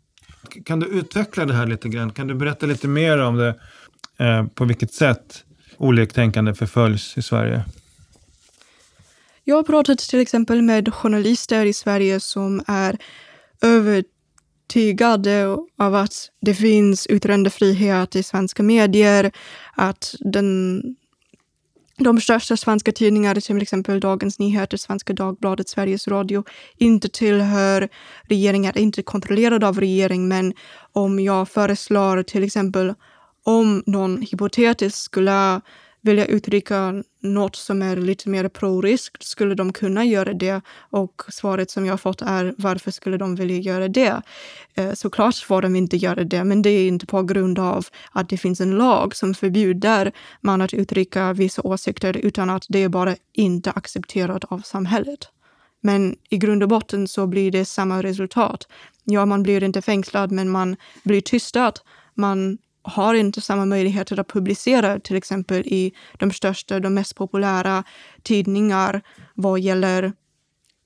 [0.65, 2.11] Kan du utveckla det här lite grann?
[2.11, 3.55] Kan du berätta lite mer om det?
[4.19, 5.43] Eh, på vilket sätt
[5.77, 7.63] oliktänkande förföljs i Sverige?
[9.43, 12.97] Jag har pratat till exempel med journalister i Sverige som är
[13.61, 19.31] övertygade av att det finns yttrandefrihet i svenska medier,
[19.75, 20.81] att den
[21.97, 26.43] de största svenska tidningarna, till exempel Dagens Nyheter, Svenska Dagbladet, Sveriges Radio,
[26.77, 27.89] inte tillhör
[28.23, 30.27] regeringen, inte kontrollerade av regering.
[30.27, 30.53] Men
[30.93, 32.93] om jag föreslår till exempel
[33.45, 35.61] om någon hypotetiskt skulle
[36.01, 40.61] vilja uttrycka något som är lite mer pro-riskt, skulle de kunna göra det?
[40.89, 44.21] Och svaret som jag har fått är varför skulle de vilja göra det?
[44.73, 48.29] Eh, såklart får de inte göra det, men det är inte på grund av att
[48.29, 52.89] det finns en lag som förbjuder man att uttrycka vissa åsikter, utan att det är
[52.89, 55.29] bara inte accepterat av samhället.
[55.81, 58.67] Men i grund och botten så blir det samma resultat.
[59.03, 61.73] Ja, man blir inte fängslad, men man blir tystad.
[62.13, 67.83] Man har inte samma möjligheter att publicera till exempel i de största, de mest populära
[68.23, 69.01] tidningar
[69.33, 70.13] vad gäller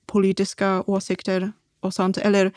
[0.06, 2.18] politiska åsikter och sånt.
[2.18, 2.52] Eller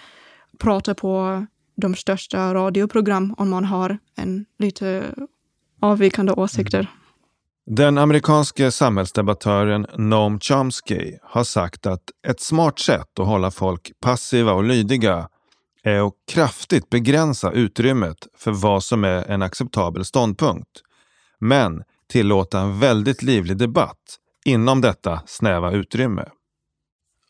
[0.59, 5.14] prata på de största radioprogram om man har en lite
[5.80, 6.90] avvikande åsikter.
[7.66, 14.52] Den amerikanske samhällsdebattören Noam Chomsky har sagt att ett smart sätt att hålla folk passiva
[14.52, 15.28] och lydiga
[15.85, 20.70] är att kraftigt begränsa utrymmet för vad som är en acceptabel ståndpunkt.
[21.38, 26.29] Men tillåta en väldigt livlig debatt inom detta snäva utrymme.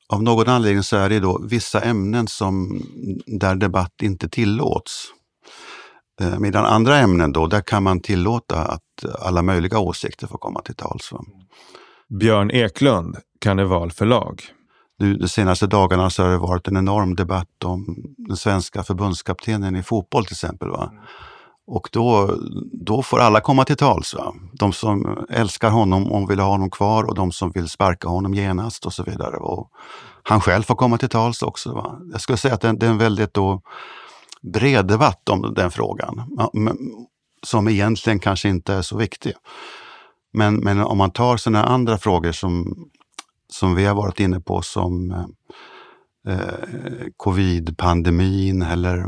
[0.09, 2.83] Av någon anledning så är det då vissa ämnen som,
[3.27, 5.13] där debatt inte tillåts.
[6.21, 10.63] Eh, medan andra ämnen då, där kan man tillåta att alla möjliga åsikter får komma
[10.63, 11.11] till tals.
[12.21, 14.43] Björn Eklund, Karneval förlag.
[14.99, 19.77] Nu, de senaste dagarna så har det varit en enorm debatt om den svenska förbundskaptenen
[19.77, 20.71] i fotboll till exempel.
[20.71, 20.93] Va?
[21.67, 22.37] Och då,
[22.73, 24.15] då får alla komma till tals.
[24.15, 24.35] Va?
[24.53, 28.35] De som älskar honom och vill ha honom kvar och de som vill sparka honom
[28.35, 29.37] genast och så vidare.
[29.37, 29.71] Och
[30.23, 31.75] han själv får komma till tals också.
[31.75, 31.99] Va?
[32.13, 33.61] Jag skulle säga att det, det är en väldigt då
[34.43, 36.23] bred debatt om den frågan.
[37.47, 39.33] Som egentligen kanske inte är så viktig.
[40.33, 42.75] Men, men om man tar sådana andra frågor som
[43.49, 49.07] som vi har varit inne på som eh, eh, covid-pandemin eller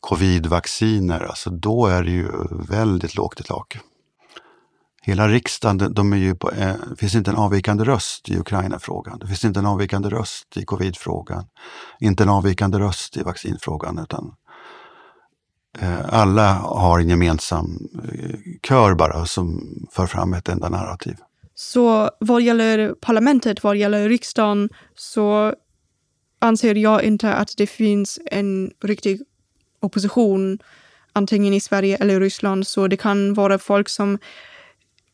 [0.00, 2.28] covid-vacciner, alltså då är det ju
[2.68, 3.78] väldigt lågt i tak.
[5.02, 9.18] Hela riksdagen, de är ju på, eh, det finns inte en avvikande röst i Ukraina-frågan.
[9.18, 11.44] Det finns inte en avvikande röst i covid-frågan.
[12.00, 13.98] Inte en avvikande röst i vaccinfrågan.
[13.98, 14.34] Utan
[15.78, 18.36] Eh, alla har en gemensam eh,
[18.68, 21.16] kör bara som för fram ett enda narrativ.
[21.60, 25.54] Så vad gäller parlamentet, vad gäller riksdagen, så
[26.38, 29.20] anser jag inte att det finns en riktig
[29.80, 30.58] opposition
[31.12, 32.66] antingen i Sverige eller i Ryssland.
[32.66, 34.18] Så det kan vara folk som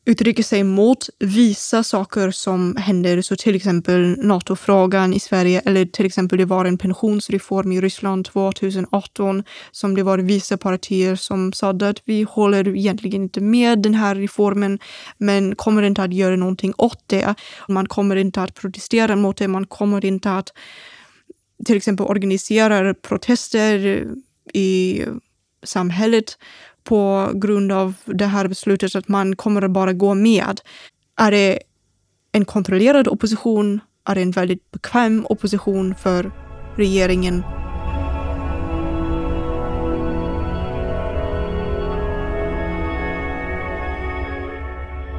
[0.07, 3.23] uttrycker sig mot vissa saker som händer.
[3.23, 8.25] Så till exempel NATO-frågan i Sverige eller till exempel det var en pensionsreform i Ryssland
[8.25, 13.95] 2018 som det var vissa partier som sa att vi håller egentligen inte med den
[13.95, 14.79] här reformen
[15.19, 17.35] men kommer inte att göra någonting åt det.
[17.69, 20.53] Man kommer inte att protestera mot det, man kommer inte att
[21.65, 24.05] till exempel organisera protester
[24.55, 25.03] i
[25.65, 26.39] samhället
[26.87, 30.61] på grund av det här beslutet att man kommer att bara gå med.
[31.17, 31.59] Är det
[32.33, 33.81] en kontrollerad opposition?
[34.09, 36.33] Är det en väldigt bekväm opposition för
[36.77, 37.43] regeringen?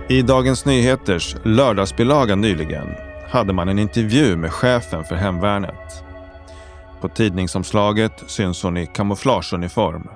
[0.09, 2.87] I Dagens Nyheters lördagsbilaga nyligen
[3.29, 6.03] hade man en intervju med chefen för hemvärnet.
[7.01, 10.09] På tidningsomslaget syns hon i kamouflageuniform.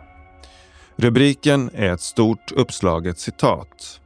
[1.02, 4.02] Rubriken är ett stort uppslaget citat.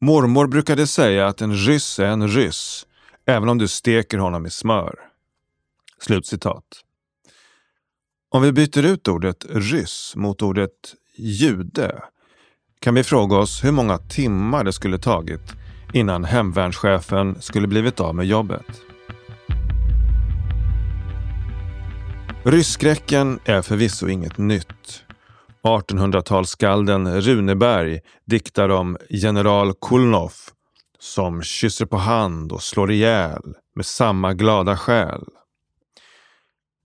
[0.00, 2.86] Mormor brukade säga att en ryss är en ryss,
[3.26, 4.94] även om du steker honom i smör.
[6.00, 6.64] Slutcitat.
[8.30, 12.02] Om vi byter ut ordet ryss mot ordet jude
[12.80, 15.52] kan vi fråga oss hur många timmar det skulle tagit
[15.92, 18.66] innan hemvärnschefen skulle blivit av med jobbet.
[22.44, 25.05] Rysskräcken är förvisso inget nytt.
[25.68, 30.50] 1800-talsskalden Runeberg diktar om general Kulnoff
[30.98, 35.24] som kysser på hand och slår ihjäl med samma glada själ.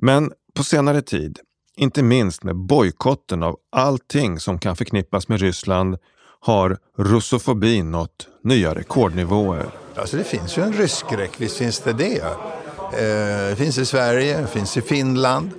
[0.02, 1.40] Men på senare tid,
[1.78, 5.98] inte minst med bojkotten av allting som kan förknippas med Ryssland,
[6.40, 9.66] har russofobin nått nya rekordnivåer.
[9.96, 12.22] Alltså det finns ju en rysskräck, visst finns det det.
[12.22, 15.52] Eh, det finns i Sverige, det finns i Finland.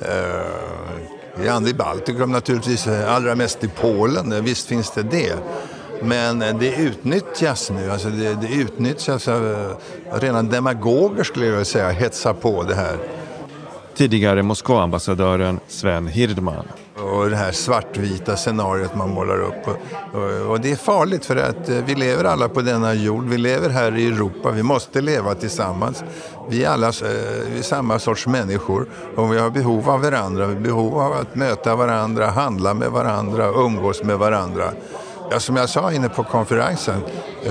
[0.00, 0.83] Eh,
[1.42, 4.44] i Baltikum naturligtvis, eh, allra mest i Polen.
[4.44, 5.34] Visst finns det det.
[6.02, 9.74] Men det utnyttjas nu, alltså det, det utnyttjas av
[10.12, 12.98] rena demagoger skulle jag vilja säga, hetsa på det här.
[13.94, 16.64] Tidigare Moskvaambassadören Sven Hirdman
[17.04, 19.68] och det här svartvita scenariot man målar upp.
[20.12, 23.24] Och, och, det är farligt för att eh, vi lever alla på denna jord.
[23.24, 24.50] Vi lever här i Europa.
[24.50, 26.04] Vi måste leva tillsammans.
[26.48, 26.92] Vi är alla eh,
[27.50, 30.46] vi är samma sorts människor och vi har behov av varandra.
[30.46, 34.72] Vi har behov av att möta varandra, handla med varandra, umgås med varandra.
[35.30, 37.00] Ja, som jag sa inne på konferensen,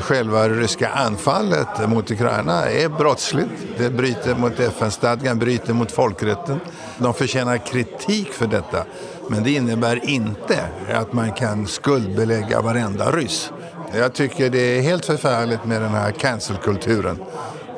[0.02, 3.50] själva det ryska anfallet mot Ukraina är brottsligt.
[3.78, 6.60] Det bryter mot FN-stadgan, bryter mot folkrätten.
[6.98, 8.84] De förtjänar kritik för detta.
[9.30, 10.60] Men det innebär inte
[10.94, 13.52] att man kan skuldbelägga varenda ryss.
[13.94, 17.20] Jag tycker det är helt förfärligt med den här cancelkulturen.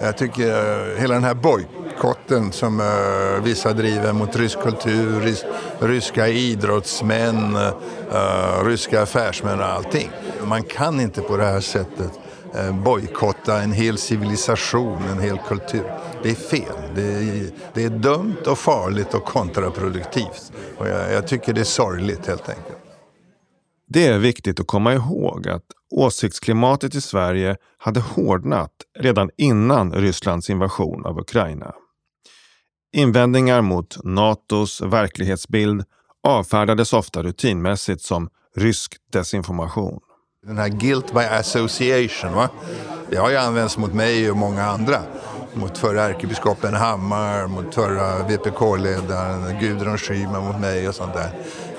[0.06, 5.36] Jag tycker hela den här bojkotten som eh, vissa driver mot rysk kultur,
[5.80, 10.10] ryska idrottsmän, eh, ryska affärsmän och allting.
[10.44, 12.12] Man kan inte på det här sättet
[12.56, 15.92] eh, bojkotta en hel civilisation, en hel kultur.
[16.24, 16.76] Det är fel.
[16.96, 20.52] Det är, det är dumt och farligt och kontraproduktivt.
[20.78, 22.75] Och jag, jag tycker det är sorgligt helt enkelt.
[23.96, 30.50] Det är viktigt att komma ihåg att åsiktsklimatet i Sverige hade hårdnat redan innan Rysslands
[30.50, 31.74] invasion av Ukraina.
[32.96, 35.84] Invändningar mot Natos verklighetsbild
[36.24, 40.00] avfärdades ofta rutinmässigt som rysk desinformation.
[40.46, 42.50] Den här guilt by association, va?
[43.10, 45.02] det har ju använts mot mig och många andra
[45.56, 51.30] mot förra ärkebiskopen Hammar, mot förra VPK-ledaren Gudrun Schyman mot mig och sånt där.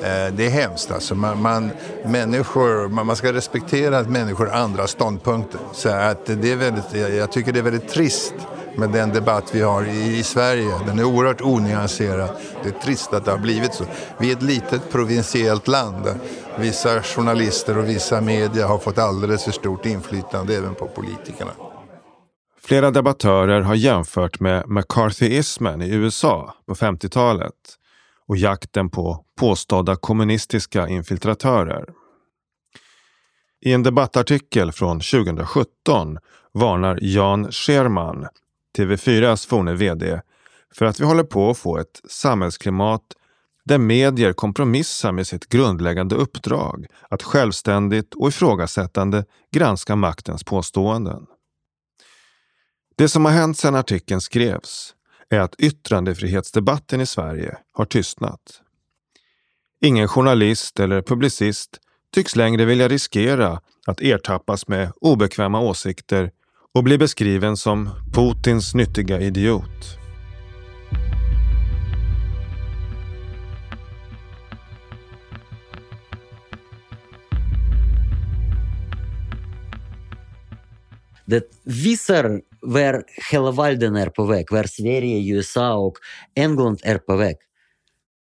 [0.03, 1.15] Eh, det är hemskt alltså.
[1.15, 1.71] Man, man
[2.05, 5.61] människor, man, ska respektera att människor har andra ståndpunkter.
[5.73, 8.35] Så att det är väldigt, jag tycker det är väldigt trist
[8.77, 10.75] med den debatt vi har i, i, Sverige.
[10.87, 12.31] Den är oerhört onyanserad.
[12.63, 13.85] Det är trist att det har blivit så.
[14.19, 16.15] Vi är ett litet provinsiellt land där
[16.59, 21.51] vissa journalister och vissa media har fått alldeles för stort inflytande även på politikerna.
[22.67, 27.53] Flera debattörer har jämfört med McCarthyismen i USA på 50-talet
[28.27, 31.85] och jakten på påstådda kommunistiska infiltratörer.
[33.61, 36.19] I en debattartikel från 2017
[36.53, 38.27] varnar Jan Scherman,
[38.79, 40.21] TV4s forne VD,
[40.75, 43.03] för att vi håller på att få ett samhällsklimat
[43.65, 51.27] där medier kompromissar med sitt grundläggande uppdrag att självständigt och ifrågasättande granska maktens påståenden.
[52.99, 54.95] Det som har hänt sedan artikeln skrevs
[55.31, 58.63] är att yttrandefrihetsdebatten i Sverige har tystnat.
[59.81, 61.81] Ingen journalist eller publicist
[62.15, 66.31] tycks längre vilja riskera att ertappas med obekväma åsikter
[66.75, 69.99] och bli beskriven som Putins nyttiga idiot.
[81.25, 85.95] Det visar var hela världen är på väg, var Sverige, USA och
[86.35, 87.37] England är på väg.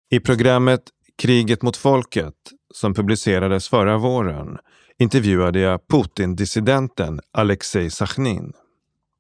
[0.09, 0.81] I programmet
[1.17, 2.33] Kriget mot folket
[2.73, 4.57] som publicerades förra våren
[4.99, 8.53] intervjuade jag Putin-dissidenten Alexej Sachnin.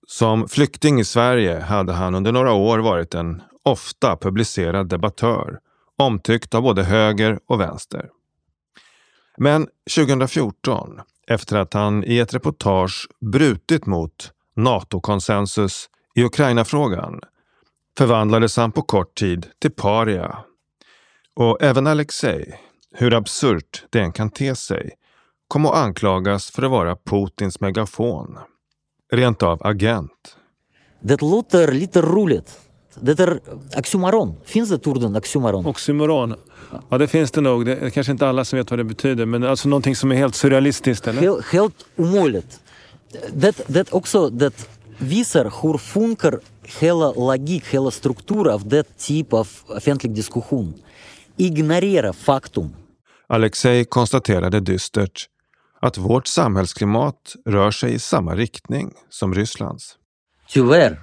[0.07, 5.59] Som flykting i Sverige hade han under några år varit en ofta publicerad debattör,
[5.97, 8.09] omtyckt av både höger och vänster.
[9.37, 17.19] Men 2014, efter att han i ett reportage brutit mot NATO-konsensus i Ukraina-frågan,
[17.97, 20.37] förvandlades han på kort tid till paria.
[21.35, 22.59] Och även Alexej,
[22.95, 24.91] hur absurt det än kan te sig,
[25.47, 28.37] kom att anklagas för att vara Putins megafon.
[29.11, 30.37] Rent av agent.
[30.99, 32.59] Det låter lite roligt.
[32.99, 33.39] Det är
[33.77, 34.35] oxymoron.
[34.45, 35.65] Finns det orden oxymoron?
[35.65, 36.35] Oxymoron?
[36.89, 37.65] Ja, det finns det nog.
[37.65, 39.25] Det är kanske inte alla som vet vad det betyder.
[39.25, 41.21] Men alltså någonting som är helt surrealistiskt, eller?
[41.21, 42.59] Helt, helt omöjligt.
[43.33, 46.39] Det, det också det visar hur funkar
[46.79, 50.73] hela logik, hela struktur av det typ av offentlig diskussion.
[51.37, 52.75] Ignorera faktum.
[53.27, 55.27] Alexej konstaterade dystert
[55.81, 59.97] att vårt samhällsklimat rör sig i samma riktning som Rysslands.
[60.49, 60.99] Tyvärr,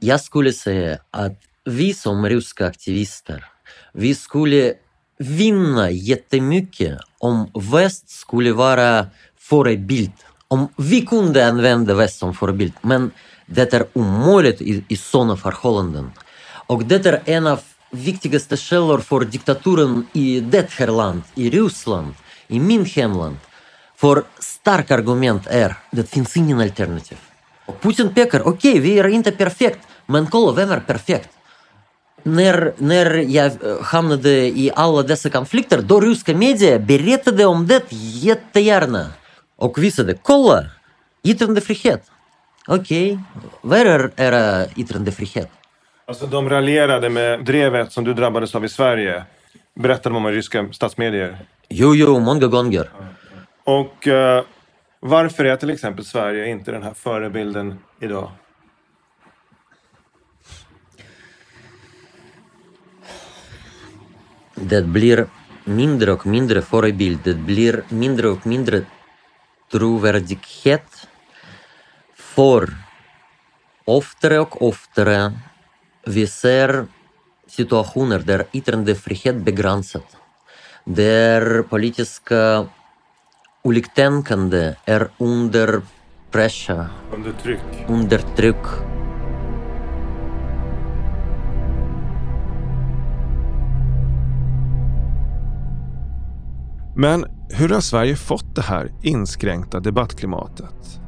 [0.00, 3.44] jag skulle säga att vi som ryska aktivister,
[3.92, 4.74] vi skulle
[5.18, 9.06] vinna jättemycket om väst skulle vara
[9.38, 10.12] förebild.
[10.48, 12.72] Om vi kunde använda väst som förebild.
[12.80, 13.10] Men
[13.46, 16.12] det är omöjligt i, i sådana förhållanden.
[16.66, 22.14] Och det är en av viktigaste källor för diktaturen i det här landet, i Ryssland,
[22.48, 23.36] i min hemland.
[23.96, 27.18] För starka argument är, det finns ingen alternativ.
[27.66, 31.28] Och Putin pekar, okej, okay, vi är inte perfekt, men kolla, vem är perfekt?
[32.22, 39.06] När, när jag hamnade i alla dessa konflikter, då ryska media berättade om det jättegärna.
[39.58, 40.64] Och visade, kolla,
[41.24, 42.10] yttrandefrihet.
[42.66, 43.24] Okej, okay.
[43.60, 45.50] var är era yttrandefrihet?
[46.06, 49.24] Alltså de raljerade med drevet som du drabbades av i Sverige.
[49.74, 51.38] Berättade de om i ryska statsmedier?
[51.68, 52.90] Jo, jo, många gånger.
[53.64, 54.42] Och uh,
[55.00, 58.30] varför är till exempel Sverige inte den här förebilden idag?
[64.54, 65.26] Det blir
[65.64, 67.18] mindre och mindre förebild.
[67.24, 68.82] Det blir mindre och mindre
[69.72, 71.08] trovärdighet.
[72.14, 72.68] För
[73.84, 75.32] oftare och oftare
[76.06, 76.86] vi ser
[77.48, 80.16] situationer där yttrandefrihet begränsat.
[80.84, 82.66] Där politiska
[83.62, 85.82] oliktänkande är under
[86.30, 86.68] press.
[87.12, 87.60] Under tryck.
[87.88, 88.66] Under tryck.
[96.96, 101.00] Men hur har Sverige fått det här inskränkta debattklimatet?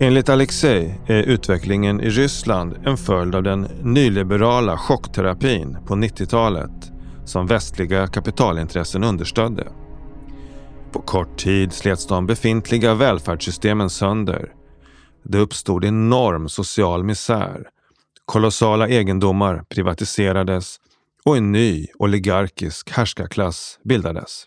[0.00, 6.92] Enligt Alexej är utvecklingen i Ryssland en följd av den nyliberala chockterapin på 90-talet
[7.24, 9.68] som västliga kapitalintressen understödde.
[10.92, 14.52] På kort tid slets de befintliga välfärdssystemen sönder.
[15.24, 17.68] Det uppstod enorm social misär.
[18.24, 20.76] Kolossala egendomar privatiserades
[21.24, 24.46] och en ny oligarkisk härskarklass bildades.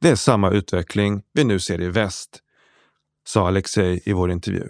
[0.00, 2.42] Det är samma utveckling vi nu ser i väst
[3.26, 4.68] sa Alexej i vår intervju.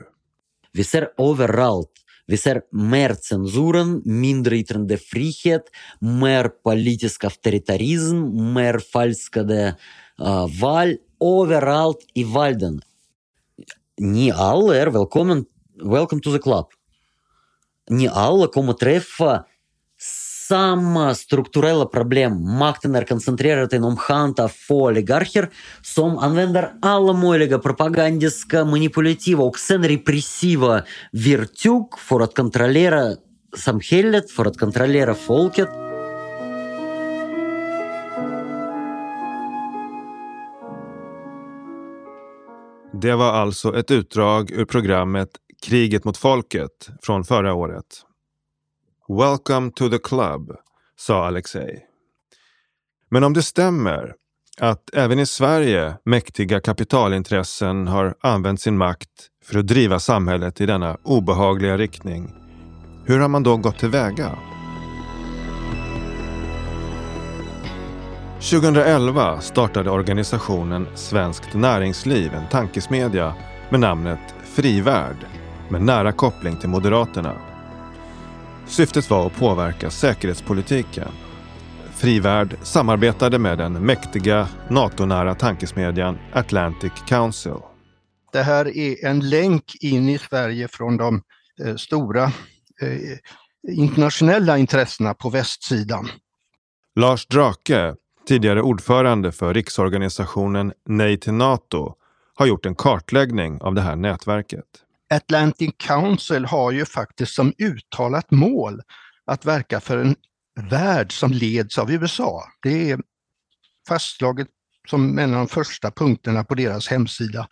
[0.72, 1.92] Vi ser överallt
[2.28, 5.70] vi ser mer censuren, mindre yttrandefrihet,
[6.00, 8.18] mer politisk auktoritarism,
[8.54, 9.76] mer falskade
[10.20, 12.80] uh, val överallt i världen.
[13.98, 15.44] Ni alla är välkommen,
[15.82, 16.66] welcome to the club.
[17.90, 19.44] Ni alla kommer träffa
[20.48, 22.58] samma strukturella problem.
[22.58, 25.48] Makten är koncentrerad inom hand av få oligarker
[25.82, 30.82] som använder alla möjliga propagandiska, manipulativa och sen repressiva
[31.12, 33.14] verktyg för att kontrollera
[33.56, 35.68] samhället, för att kontrollera folket.
[43.02, 45.28] Det var alltså ett utdrag ur programmet
[45.62, 48.07] Kriget mot folket från förra året.
[49.10, 50.56] Welcome to the club,
[50.96, 51.82] sa Alexei.
[53.10, 54.14] Men om det stämmer
[54.60, 59.08] att även i Sverige mäktiga kapitalintressen har använt sin makt
[59.44, 62.34] för att driva samhället i denna obehagliga riktning,
[63.06, 64.38] hur har man då gått tillväga?
[68.50, 73.34] 2011 startade organisationen Svenskt Näringsliv en tankesmedja
[73.70, 75.26] med namnet Frivärd
[75.68, 77.47] med nära koppling till Moderaterna.
[78.68, 81.08] Syftet var att påverka säkerhetspolitiken.
[81.94, 87.56] Frivärd samarbetade med den mäktiga NATO-nära tankesmedjan Atlantic Council.
[88.32, 91.22] Det här är en länk in i Sverige från de
[91.64, 92.24] eh, stora
[92.82, 93.18] eh,
[93.68, 96.08] internationella intressena på västsidan.
[97.00, 97.94] Lars Drake,
[98.28, 101.94] tidigare ordförande för riksorganisationen Nej till NATO,
[102.34, 104.64] har gjort en kartläggning av det här nätverket.
[105.10, 108.82] Atlantic Council har ju faktiskt som uttalat mål
[109.24, 110.16] att verka för en
[110.70, 112.44] värld som leds av USA.
[112.62, 113.00] Det är
[113.88, 114.48] fastslaget
[114.88, 117.48] som en av de första punkterna på deras hemsida.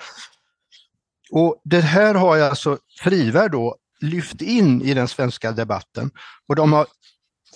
[1.31, 6.11] Och Det här har jag alltså Frivärd då lyft in i den svenska debatten
[6.49, 6.87] och de har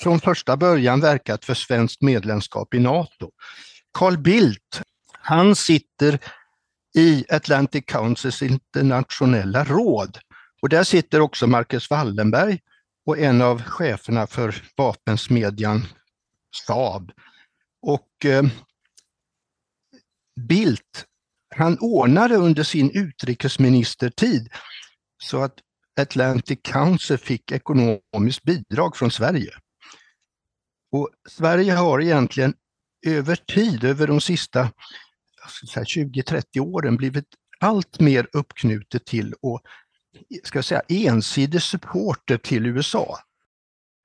[0.03, 3.31] från första början verkat för svenskt medlemskap i NATO.
[3.93, 4.83] Carl Bildt,
[5.21, 6.19] han sitter
[6.95, 10.19] i Atlantic Councils internationella råd
[10.63, 12.61] och där sitter också Marcus Wallenberg
[13.07, 15.87] och en av cheferna för vapensmedjan
[16.67, 17.13] Saab.
[17.83, 18.43] Och eh,
[20.41, 21.07] Bildt,
[21.55, 24.49] han ordnade under sin utrikesministertid
[25.23, 25.55] så att
[26.01, 29.51] Atlantic Council fick ekonomiskt bidrag från Sverige.
[30.93, 32.55] Och Sverige har egentligen
[33.07, 34.73] över tid, över de sista
[35.75, 37.25] 20-30 åren blivit
[37.61, 39.61] allt mer uppknutet till och
[40.45, 43.19] ska jag säga, ensidig supporter till USA.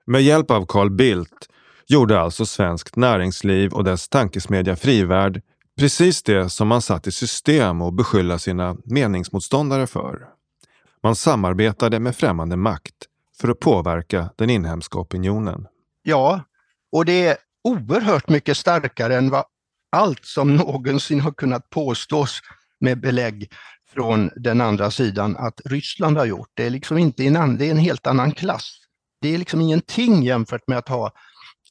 [0.06, 1.50] Med hjälp av Carl Bildt
[1.88, 5.42] gjorde alltså Svenskt Näringsliv och dess tankesmedja Frivärd
[5.78, 10.28] precis det som man satt i system och beskylla sina meningsmotståndare för.
[11.04, 12.96] Man samarbetade med främmande makt
[13.42, 15.68] för att påverka den inhemska opinionen.
[16.04, 16.42] Ja,
[16.92, 19.46] och det är oerhört mycket starkare än vad
[19.92, 22.40] allt som någonsin har kunnat påstås
[22.80, 23.52] med belägg
[23.94, 26.50] från den andra sidan att Ryssland har gjort.
[26.54, 28.80] Det är liksom inte en, det är en helt annan klass.
[29.22, 31.12] Det är liksom ingenting jämfört med att ha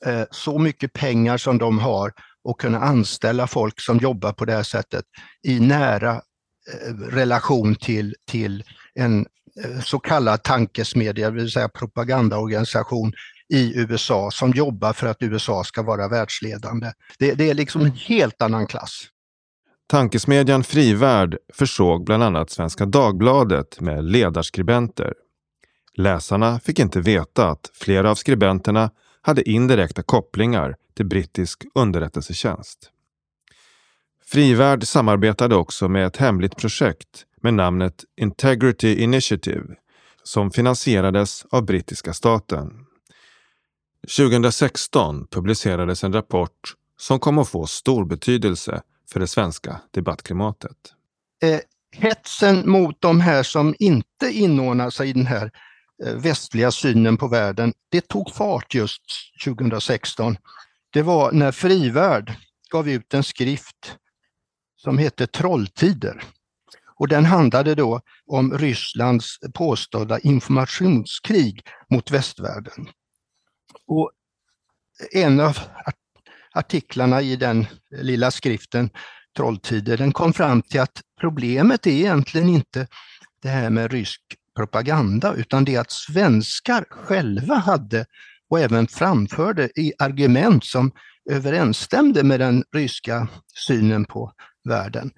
[0.07, 2.13] eh, så mycket pengar som de har
[2.45, 5.05] och kunna anställa folk som jobbar på det här sättet
[5.43, 9.27] i nära eh, relation till, till en
[9.65, 13.13] eh, så kallad tankesmedja, det vill säga propagandaorganisation
[13.53, 16.93] i USA som jobbar för att USA ska vara världsledande.
[17.19, 19.09] Det, det är liksom en helt annan klass.
[19.87, 25.15] Tankesmedjan Frivärd försåg bland annat Svenska Dagbladet med ledarskribenter.
[25.95, 28.91] Läsarna fick inte veta att flera av skribenterna
[29.23, 32.91] hade indirekta kopplingar till brittisk underrättelsetjänst.
[34.27, 39.65] Frivärd samarbetade också med ett hemligt projekt med namnet Integrity Initiative
[40.23, 42.84] som finansierades av brittiska staten.
[44.07, 48.83] 2016 publicerades en rapport som kom att få stor betydelse
[49.13, 50.77] för det svenska debattklimatet.
[51.43, 51.61] Eh,
[51.93, 55.51] hetsen mot de här som inte inordnar sig i den här
[56.05, 59.03] eh, västliga synen på världen, det tog fart just
[59.45, 60.37] 2016.
[60.93, 62.33] Det var när Frivärd
[62.71, 63.97] gav ut en skrift
[64.77, 66.23] som hette Trolltider.
[66.97, 72.89] Och den handlade då om Rysslands påstådda informationskrig mot västvärlden.
[73.87, 74.11] Och
[75.13, 75.59] en av
[76.55, 78.91] artiklarna i den lilla skriften
[79.37, 82.87] Trolltider, den kom fram till att problemet är egentligen inte
[83.43, 84.21] det här med rysk
[84.57, 88.07] propaganda, utan det att svenskar själva hade
[88.51, 90.93] och även framförde i argument som
[91.31, 93.29] överensstämde med den ryska
[93.67, 94.33] synen på
[94.69, 95.11] världen.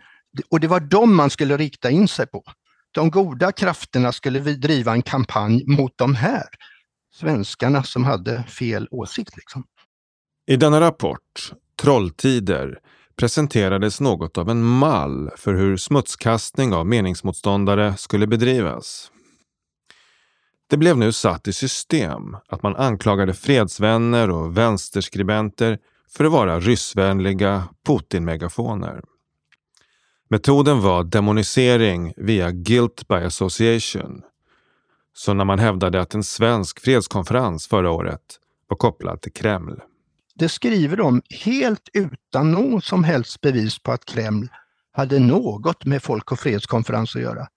[0.50, 2.44] Och det var dem man skulle rikta in sig på.
[2.92, 6.46] De goda krafterna skulle driva en kampanj mot de här
[7.17, 9.37] svenskarna som hade fel åsikt.
[9.37, 9.64] Liksom.
[10.47, 11.53] I denna rapport,
[11.83, 12.79] Trolltider,
[13.17, 19.11] presenterades något av en mall för hur smutskastning av meningsmotståndare skulle bedrivas.
[20.71, 25.79] Det blev nu satt i system att man anklagade fredsvänner och vänsterskribenter
[26.17, 29.03] för att vara ryssvänliga Putin-megafoner.
[30.29, 34.23] Metoden var demonisering via guilt by association
[35.19, 38.21] som när man hävdade att en svensk fredskonferens förra året
[38.69, 39.81] var kopplad till Kreml.
[40.35, 44.49] Det skriver de helt utan något som helst bevis på att Kreml
[44.93, 47.49] hade något med Folk och fredskonferens att göra.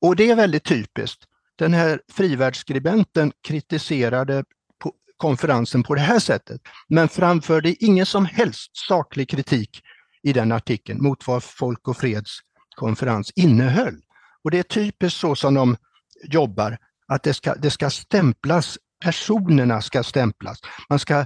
[0.00, 1.24] Och det är väldigt typiskt.
[1.56, 4.44] Den här frivärldsskribenten kritiserade
[4.78, 9.82] på konferensen på det här sättet, men framförde ingen som helst saklig kritik
[10.22, 14.00] i den artikeln mot vad Folk och Fredskonferens innehöll.
[14.44, 15.76] Och det är typiskt så som de
[16.24, 16.78] jobbar,
[17.14, 20.60] att det ska, det ska stämplas, personerna ska stämplas.
[20.88, 21.18] Man ska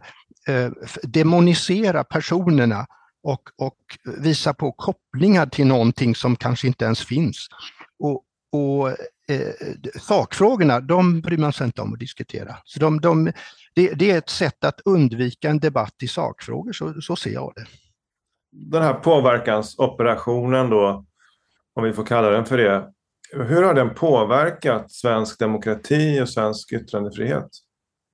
[0.49, 0.71] eh,
[1.03, 2.87] demonisera personerna
[3.23, 3.77] och, och
[4.19, 7.49] visa på kopplingar till någonting som kanske inte ens finns.
[7.99, 8.23] Och,
[8.53, 8.89] och
[9.29, 9.53] eh,
[10.01, 12.57] sakfrågorna, de bryr man sig inte om att diskutera.
[12.65, 13.33] Så de, de,
[13.75, 17.53] det, det, är ett sätt att undvika en debatt i sakfrågor, så, så ser jag
[17.57, 17.67] det.
[18.53, 21.05] Den här påverkansoperationen då,
[21.75, 22.93] om vi får kalla den för det,
[23.33, 27.49] hur har den påverkat svensk demokrati och svensk yttrandefrihet?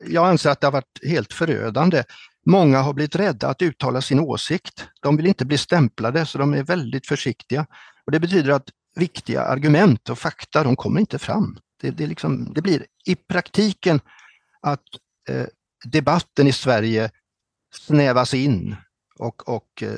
[0.06, 2.02] Jag anser att det har varit helt förödande.
[2.46, 4.88] Många har blivit rädda att uttala sin åsikt.
[5.02, 7.66] De vill inte bli stämplade så de är väldigt försiktiga.
[8.06, 11.58] Och Det betyder att viktiga argument och fakta, de kommer inte fram.
[11.80, 14.00] Det, det, liksom, det blir i praktiken
[14.60, 14.82] att
[15.28, 15.46] eh,
[15.84, 17.10] debatten i Sverige
[17.74, 18.76] snävas in
[19.18, 19.88] och, och eh,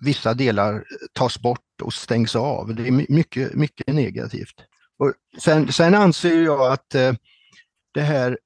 [0.00, 2.74] vissa delar tas bort och stängs av.
[2.74, 4.54] Det är mycket, mycket negativt.
[4.98, 7.12] Och sen, sen anser jag att eh,
[7.94, 8.38] det här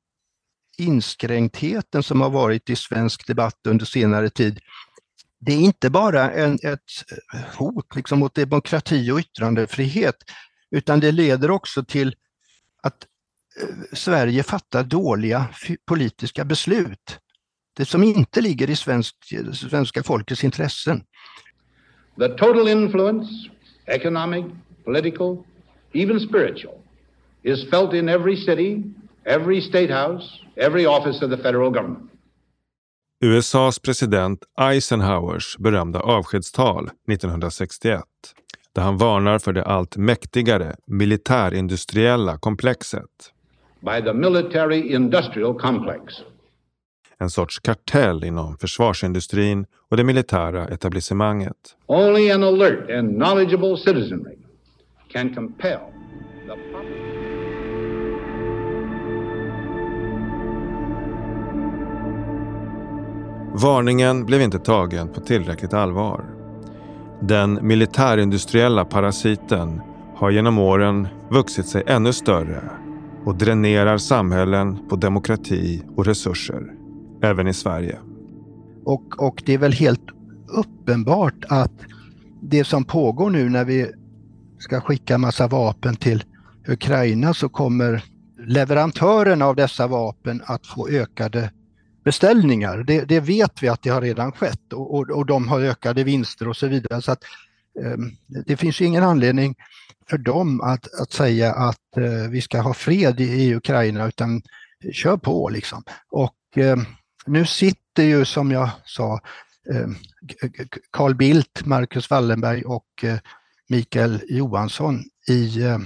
[0.79, 4.61] inskränktheten som har varit i svensk debatt under senare tid,
[5.41, 6.81] det är inte bara en, ett
[7.57, 10.17] hot liksom mot demokrati och yttrandefrihet,
[10.71, 12.15] utan det leder också till
[12.83, 13.07] att
[13.61, 15.47] eh, Sverige fattar dåliga
[15.87, 17.19] politiska beslut.
[17.77, 19.17] Det som inte ligger i svensk,
[19.55, 21.05] svenska folkets intressen.
[22.19, 23.49] The total influence,
[23.87, 24.45] economic,
[24.85, 25.45] political,
[25.93, 26.79] even spiritual,
[27.43, 28.85] is felt in every city,
[29.25, 32.11] every state house, every office of the federal government.
[33.25, 38.05] USAs president Eisenhowers berömda avskedstal 1961
[38.75, 43.33] där han varnar för det allt mäktigare militärindustriella komplexet.
[43.81, 46.15] By the military industrial complex.
[47.23, 51.57] En sorts kartell inom försvarsindustrin och det militära etablissemanget.
[51.87, 54.37] Only an alert and knowledgeable citizenry
[55.13, 55.79] can compel
[56.47, 56.55] the
[63.55, 66.25] Varningen blev inte tagen på tillräckligt allvar.
[67.21, 69.81] Den militärindustriella parasiten
[70.17, 72.63] har genom åren vuxit sig ännu större
[73.25, 76.82] och dränerar samhällen på demokrati och resurser,
[77.23, 77.99] även i Sverige.
[78.85, 80.07] Och, och det är väl helt
[80.49, 81.73] uppenbart att
[82.43, 83.91] det som pågår nu när vi
[84.59, 86.25] ska skicka massa vapen till
[86.69, 88.05] Ukraina så kommer
[88.39, 91.51] leverantörerna av dessa vapen att få ökade
[92.05, 92.79] beställningar.
[92.79, 96.05] Det, det, vet vi att det har redan skett och, och, och de har ökade
[96.05, 97.03] vinster och så vidare.
[97.03, 97.25] Så att,
[97.85, 97.97] eh,
[98.47, 99.55] det finns ingen anledning
[100.11, 104.43] för dem att, att säga att eh, vi ska ha fred i, i, Ukraina utan
[104.93, 105.83] kör på liksom.
[106.11, 106.77] Och eh,
[107.27, 109.21] nu sitter ju som jag sa
[109.71, 109.89] eh,
[110.91, 113.19] Carl Bildt, Marcus Wallenberg och eh,
[113.69, 115.79] Mikael Johansson i eh,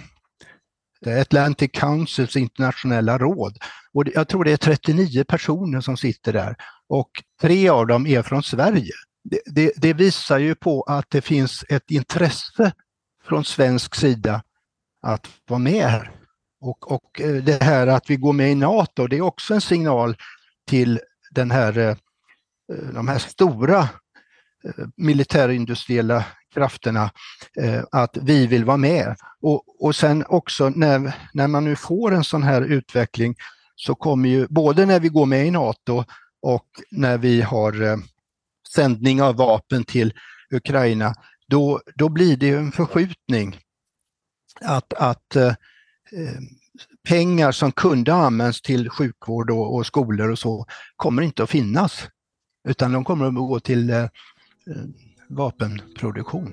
[1.20, 3.58] Atlantic Councils internationella råd.
[3.92, 6.56] Och jag tror det är 39 personer som sitter där
[6.88, 7.10] och
[7.40, 8.92] tre av dem är från Sverige.
[9.24, 12.72] Det, det, det visar ju på att det finns ett intresse
[13.24, 14.42] från svensk sida
[15.02, 16.10] att vara med här.
[16.60, 20.16] Och, och det här att vi går med i NATO, det är också en signal
[20.68, 21.00] till
[21.36, 21.96] den här, eh,
[22.72, 23.80] eh, de här stora
[24.64, 26.24] eh, militärindustriella
[26.54, 27.10] krafterna
[27.92, 29.16] att vi vill vara med.
[29.40, 33.34] Och, och sen också när, när man nu får en sån här utveckling
[33.74, 36.04] så kommer ju både när vi går med i NATO
[36.42, 38.00] och när vi har
[38.74, 40.14] sändning av vapen till
[40.50, 41.14] Ukraina,
[41.48, 43.58] då, då blir det en förskjutning.
[44.60, 45.36] Att, att
[47.08, 52.08] pengar som kunde använts till sjukvård och, och skolor och så kommer inte att finnas.
[52.68, 54.06] Utan de kommer att gå till eh,
[55.28, 56.52] vapenproduktion.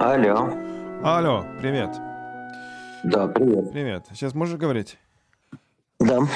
[0.00, 0.65] Алло.
[1.08, 1.90] Алло, привет.
[3.04, 3.72] Да, привет.
[3.72, 4.06] Привет.
[4.12, 4.98] Сейчас можешь говорить?
[6.00, 6.28] Да.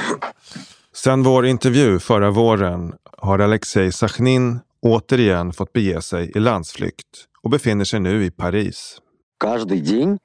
[0.92, 7.06] Sen vår intervju förra våren har Alexej Sachnin återigen fått bege sig i landsflykt
[7.42, 9.00] och befinner sig nu i Paris.
[9.38, 10.18] Каждый день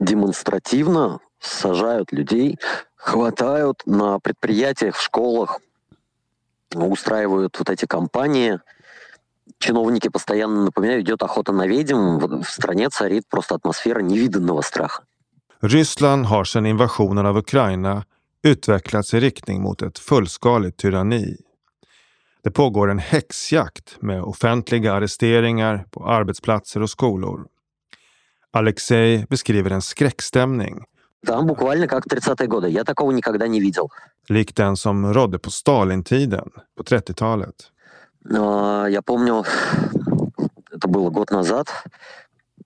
[0.00, 2.58] демонстративно сажают людей,
[2.96, 5.60] хватают на предприятиях, в школах,
[6.74, 8.58] устраивают вот эти компании–
[9.58, 12.18] чиновники постоянно напоминают, идет охота на ведьм.
[12.42, 15.02] В стране царит просто атмосфера невиданного страха.
[15.60, 18.04] Ryssland har sedan invasionen av Ukraina
[18.42, 21.36] utvecklats i riktning mot ett fullskaligt tyranni.
[22.42, 27.46] Det pågår en häxjakt med offentliga arresteringar på arbetsplatser och skolor.
[28.50, 30.84] Alexej beskriver en skräckstämning.
[34.28, 37.54] Likt den som rådde på Stalintiden, på 30-talet.
[38.34, 39.44] А, Я помню,
[40.70, 41.68] это было год назад.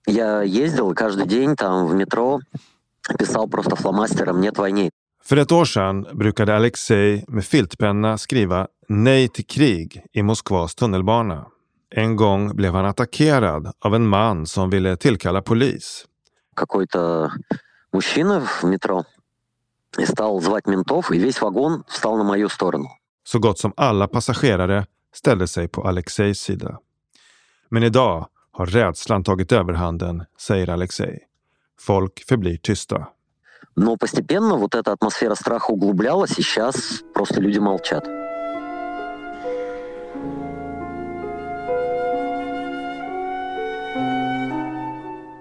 [0.05, 2.39] Я ездил каждый день там в метро
[3.17, 4.89] писал просто фломастером «Нет войны».
[5.23, 11.45] För ett år sedan brukade Alexej med filtpenna skriva Nej till krig i Moskvas tunnelbana.
[11.95, 16.05] En gång blev han attackerad av en man som ville tillkalla polis.
[16.55, 17.31] Какой-то
[17.93, 19.03] мужчина в метро
[19.97, 22.87] и стал звать ментов, и весь вагон встал на мою сторону.
[23.23, 26.79] Så gott som alla passagerare ställde sig på Alexejs sida.
[27.69, 31.19] Men idag har rädslan tagit överhanden, säger Alexej.
[31.79, 33.07] Folk förblir tysta.
[33.75, 38.03] Но постепенно вот эта атмосфера страха углублялась, и сейчас просто люди молчат.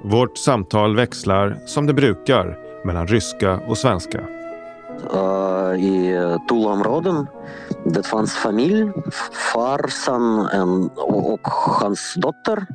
[0.05, 4.21] Vårt samtal växlar, som det brukar, mellan ryska och svenska.
[5.79, 6.15] I
[6.49, 7.27] Tulaområdet
[7.93, 8.93] det fanns familj,
[9.53, 11.41] farsan en, och
[11.81, 12.67] hans dotter.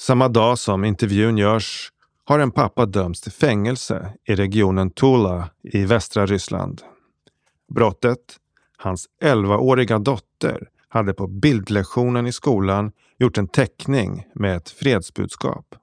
[0.00, 1.92] Samma dag som intervjun görs
[2.24, 6.82] har en pappa dömts till fängelse i regionen Tula i västra Ryssland.
[7.74, 8.18] Brottet?
[8.76, 15.74] Hans 11-åriga dotter hade på bildlektionen i skolan gjort en teckning med ett fredsbudskap.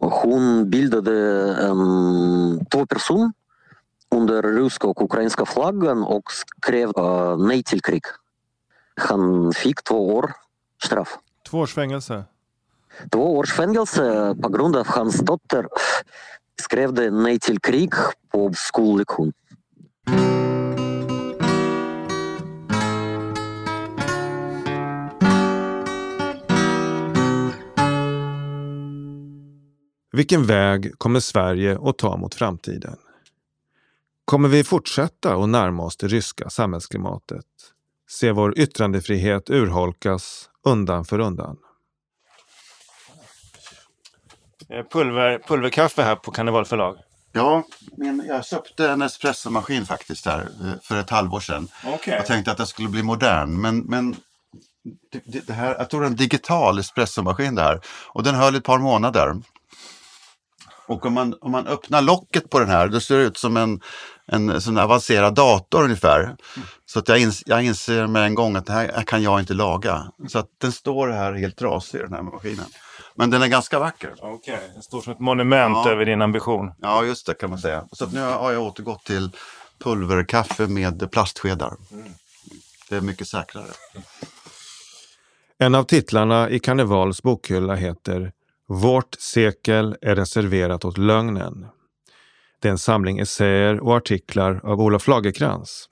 [0.00, 1.14] Hon bildade
[1.54, 3.32] en, två personer
[4.12, 8.02] under ryska och ukrainska flaggan och skrev uh, nej till krig.
[8.96, 10.32] Han fick två år
[10.84, 11.18] straff.
[11.50, 12.24] Två års fängelse?
[13.12, 15.66] Två års fängelse på grund av hans dotter
[16.62, 17.92] skrev nej till krig
[18.32, 19.32] på skollektion.
[30.12, 32.96] Vilken väg kommer Sverige att ta mot framtiden?
[34.24, 37.44] Kommer vi fortsätta att närma oss det ryska samhällsklimatet?
[38.10, 41.56] Se vår yttrandefrihet urholkas undan för undan?
[44.68, 46.96] Eh, Pulver, pulverkaffe här på Karneval förlag.
[47.32, 47.64] Ja,
[47.96, 51.68] men jag köpte en espressomaskin faktiskt här eh, för ett halvår sedan.
[51.86, 52.14] Okej.
[52.14, 54.16] Jag tänkte att jag skulle bli modern, men, men
[55.12, 57.80] det, det- det här, jag tror det är en digital espressomaskin det här.
[58.08, 59.34] Och den höll ett par månader.
[60.92, 63.56] Och om man, om man öppnar locket på den här, då ser det ut som
[63.56, 63.80] en,
[64.26, 66.36] en sån avancerad dator ungefär.
[66.86, 69.54] Så att jag, ins, jag inser med en gång att det här kan jag inte
[69.54, 70.12] laga.
[70.28, 72.64] Så att den står här helt trasig, den här maskinen.
[73.14, 74.14] Men den är ganska vacker.
[74.20, 75.90] Okej, det står som ett monument Ja.
[75.90, 76.72] över din ambition.
[76.80, 77.84] Ja, just det kan man säga.
[77.92, 79.30] Så att nu har jag återgått till
[79.84, 81.72] pulverkaffe med plastskedar.
[82.88, 83.66] Det är mycket säkrare.
[85.58, 88.32] En av titlarna i Karnevals bokhylla heter
[88.74, 91.66] vårt sekel är reserverat åt lögnen.
[92.60, 95.88] Det är en samling essäer och artiklar av Olof Lagercrantz.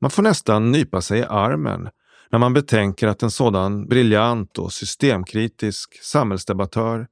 [0.00, 1.88] Man får nästan nypa sig i armen
[2.30, 7.06] när man betänker att en sådan briljant och systemkritisk samhällsdebattör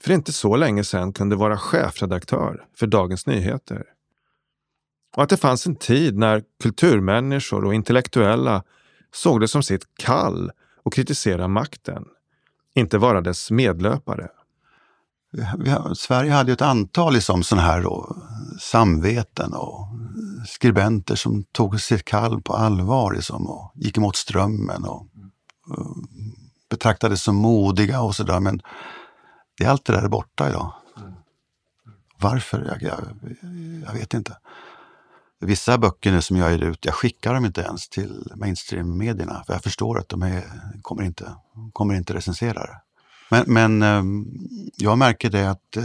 [0.00, 3.84] för inte så länge sedan kunde vara chefredaktör för Dagens Nyheter.
[5.16, 8.64] Och att det fanns en tid när kulturmänniskor och intellektuella
[9.14, 10.50] såg det som sitt kall
[10.84, 12.04] att kritisera makten,
[12.74, 14.28] inte vara dess medlöpare.
[15.58, 18.16] Vi har, Sverige hade ju ett antal liksom, sådana här då,
[18.60, 19.88] samveten och
[20.48, 25.06] skribenter som tog sitt kall på allvar liksom, och gick emot strömmen och
[25.78, 25.96] uh,
[26.70, 28.40] betraktades som modiga och sådär.
[28.40, 28.62] Men
[29.58, 30.72] det, allt det där är borta idag.
[32.18, 32.64] Varför?
[32.64, 33.00] Jag, jag,
[33.86, 34.36] jag vet inte.
[35.42, 39.52] Vissa böcker nu som jag ger ut, jag skickar dem inte ens till mainstream-medierna för
[39.52, 40.44] jag förstår att de är,
[40.82, 41.34] kommer, inte,
[41.72, 42.80] kommer inte recensera det.
[43.30, 44.26] Men, men ehm,
[44.76, 45.78] jag märker det att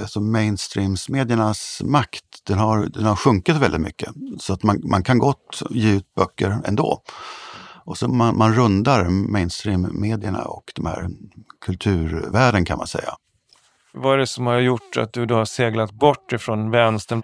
[0.00, 4.08] alltså mainstreams-mediernas makt, den har, den har sjunkit väldigt mycket.
[4.38, 7.02] Så att man, man kan gott ge ut böcker ändå.
[7.84, 11.08] Och så man, man rundar mainstream-medierna och de här
[11.60, 13.14] kulturvärlden kan man säga.
[13.92, 17.22] Vad är det som har gjort att du då har seglat bort ifrån vänstern?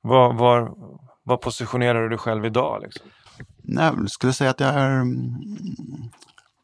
[0.00, 0.74] Var, var,
[1.22, 2.82] var positionerar du dig själv idag?
[2.82, 3.06] Liksom?
[3.62, 5.34] Nej, jag skulle säga att jag är mm,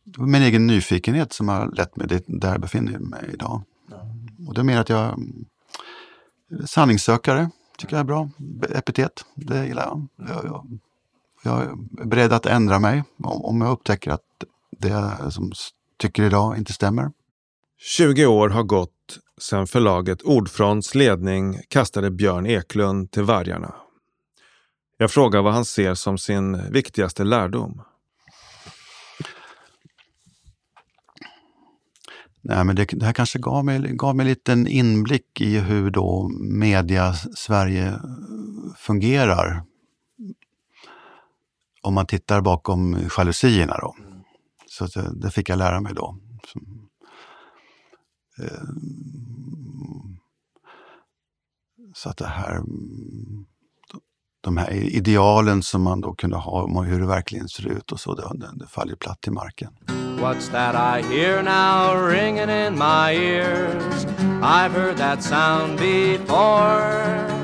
[0.04, 3.62] det var min egen nyfikenhet som har lett mig dit, där jag befinner mig idag.
[4.48, 5.46] Och det är mer att jag är mm,
[6.66, 8.28] sanningssökare, tycker jag är bra.
[8.70, 10.06] Epitet, det gillar jag.
[10.28, 10.78] Jag, jag.
[11.42, 14.20] jag är beredd att ändra mig om, om jag upptäcker att
[14.78, 15.52] det jag som
[15.96, 17.10] tycker idag inte stämmer.
[17.78, 18.93] 20 år har gått
[19.40, 23.74] sen förlaget Ordfronts ledning kastade Björn Eklund till vargarna.
[24.96, 27.82] Jag frågar vad han ser som sin viktigaste lärdom.
[32.46, 35.90] Nej, men det, det här kanske gav mig, gav mig en liten inblick i hur
[35.90, 38.00] då media Sverige
[38.76, 39.62] fungerar.
[41.82, 43.96] Om man tittar bakom jalusierna då.
[44.66, 46.18] Så det, eh, det fick jag lära mig då.
[48.38, 48.68] Eh,
[51.94, 53.46] så, att det här, mm,
[54.40, 58.00] de här idealen som man då kunde ha om hur det verkligen ser ut och
[58.00, 59.72] så, det, det faller platt till marken.
[60.20, 64.06] What's that I hear now ringing in my ears?
[64.42, 67.34] I've heard that sound before.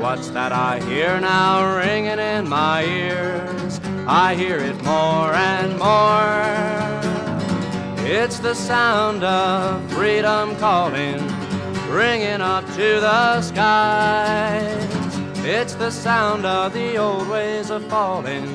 [0.00, 3.80] What's that I hear now ringing in my ears?
[4.08, 7.09] I hear it more and more.
[8.12, 11.24] It's the sound of freedom calling,
[11.88, 14.74] ringing up to the skies.
[15.44, 18.48] It's the sound of the old ways of falling.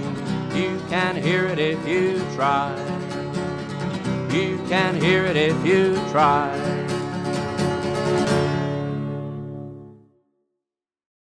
[0.53, 2.76] You can hear it if you try.
[4.30, 6.51] You can hear it if you try.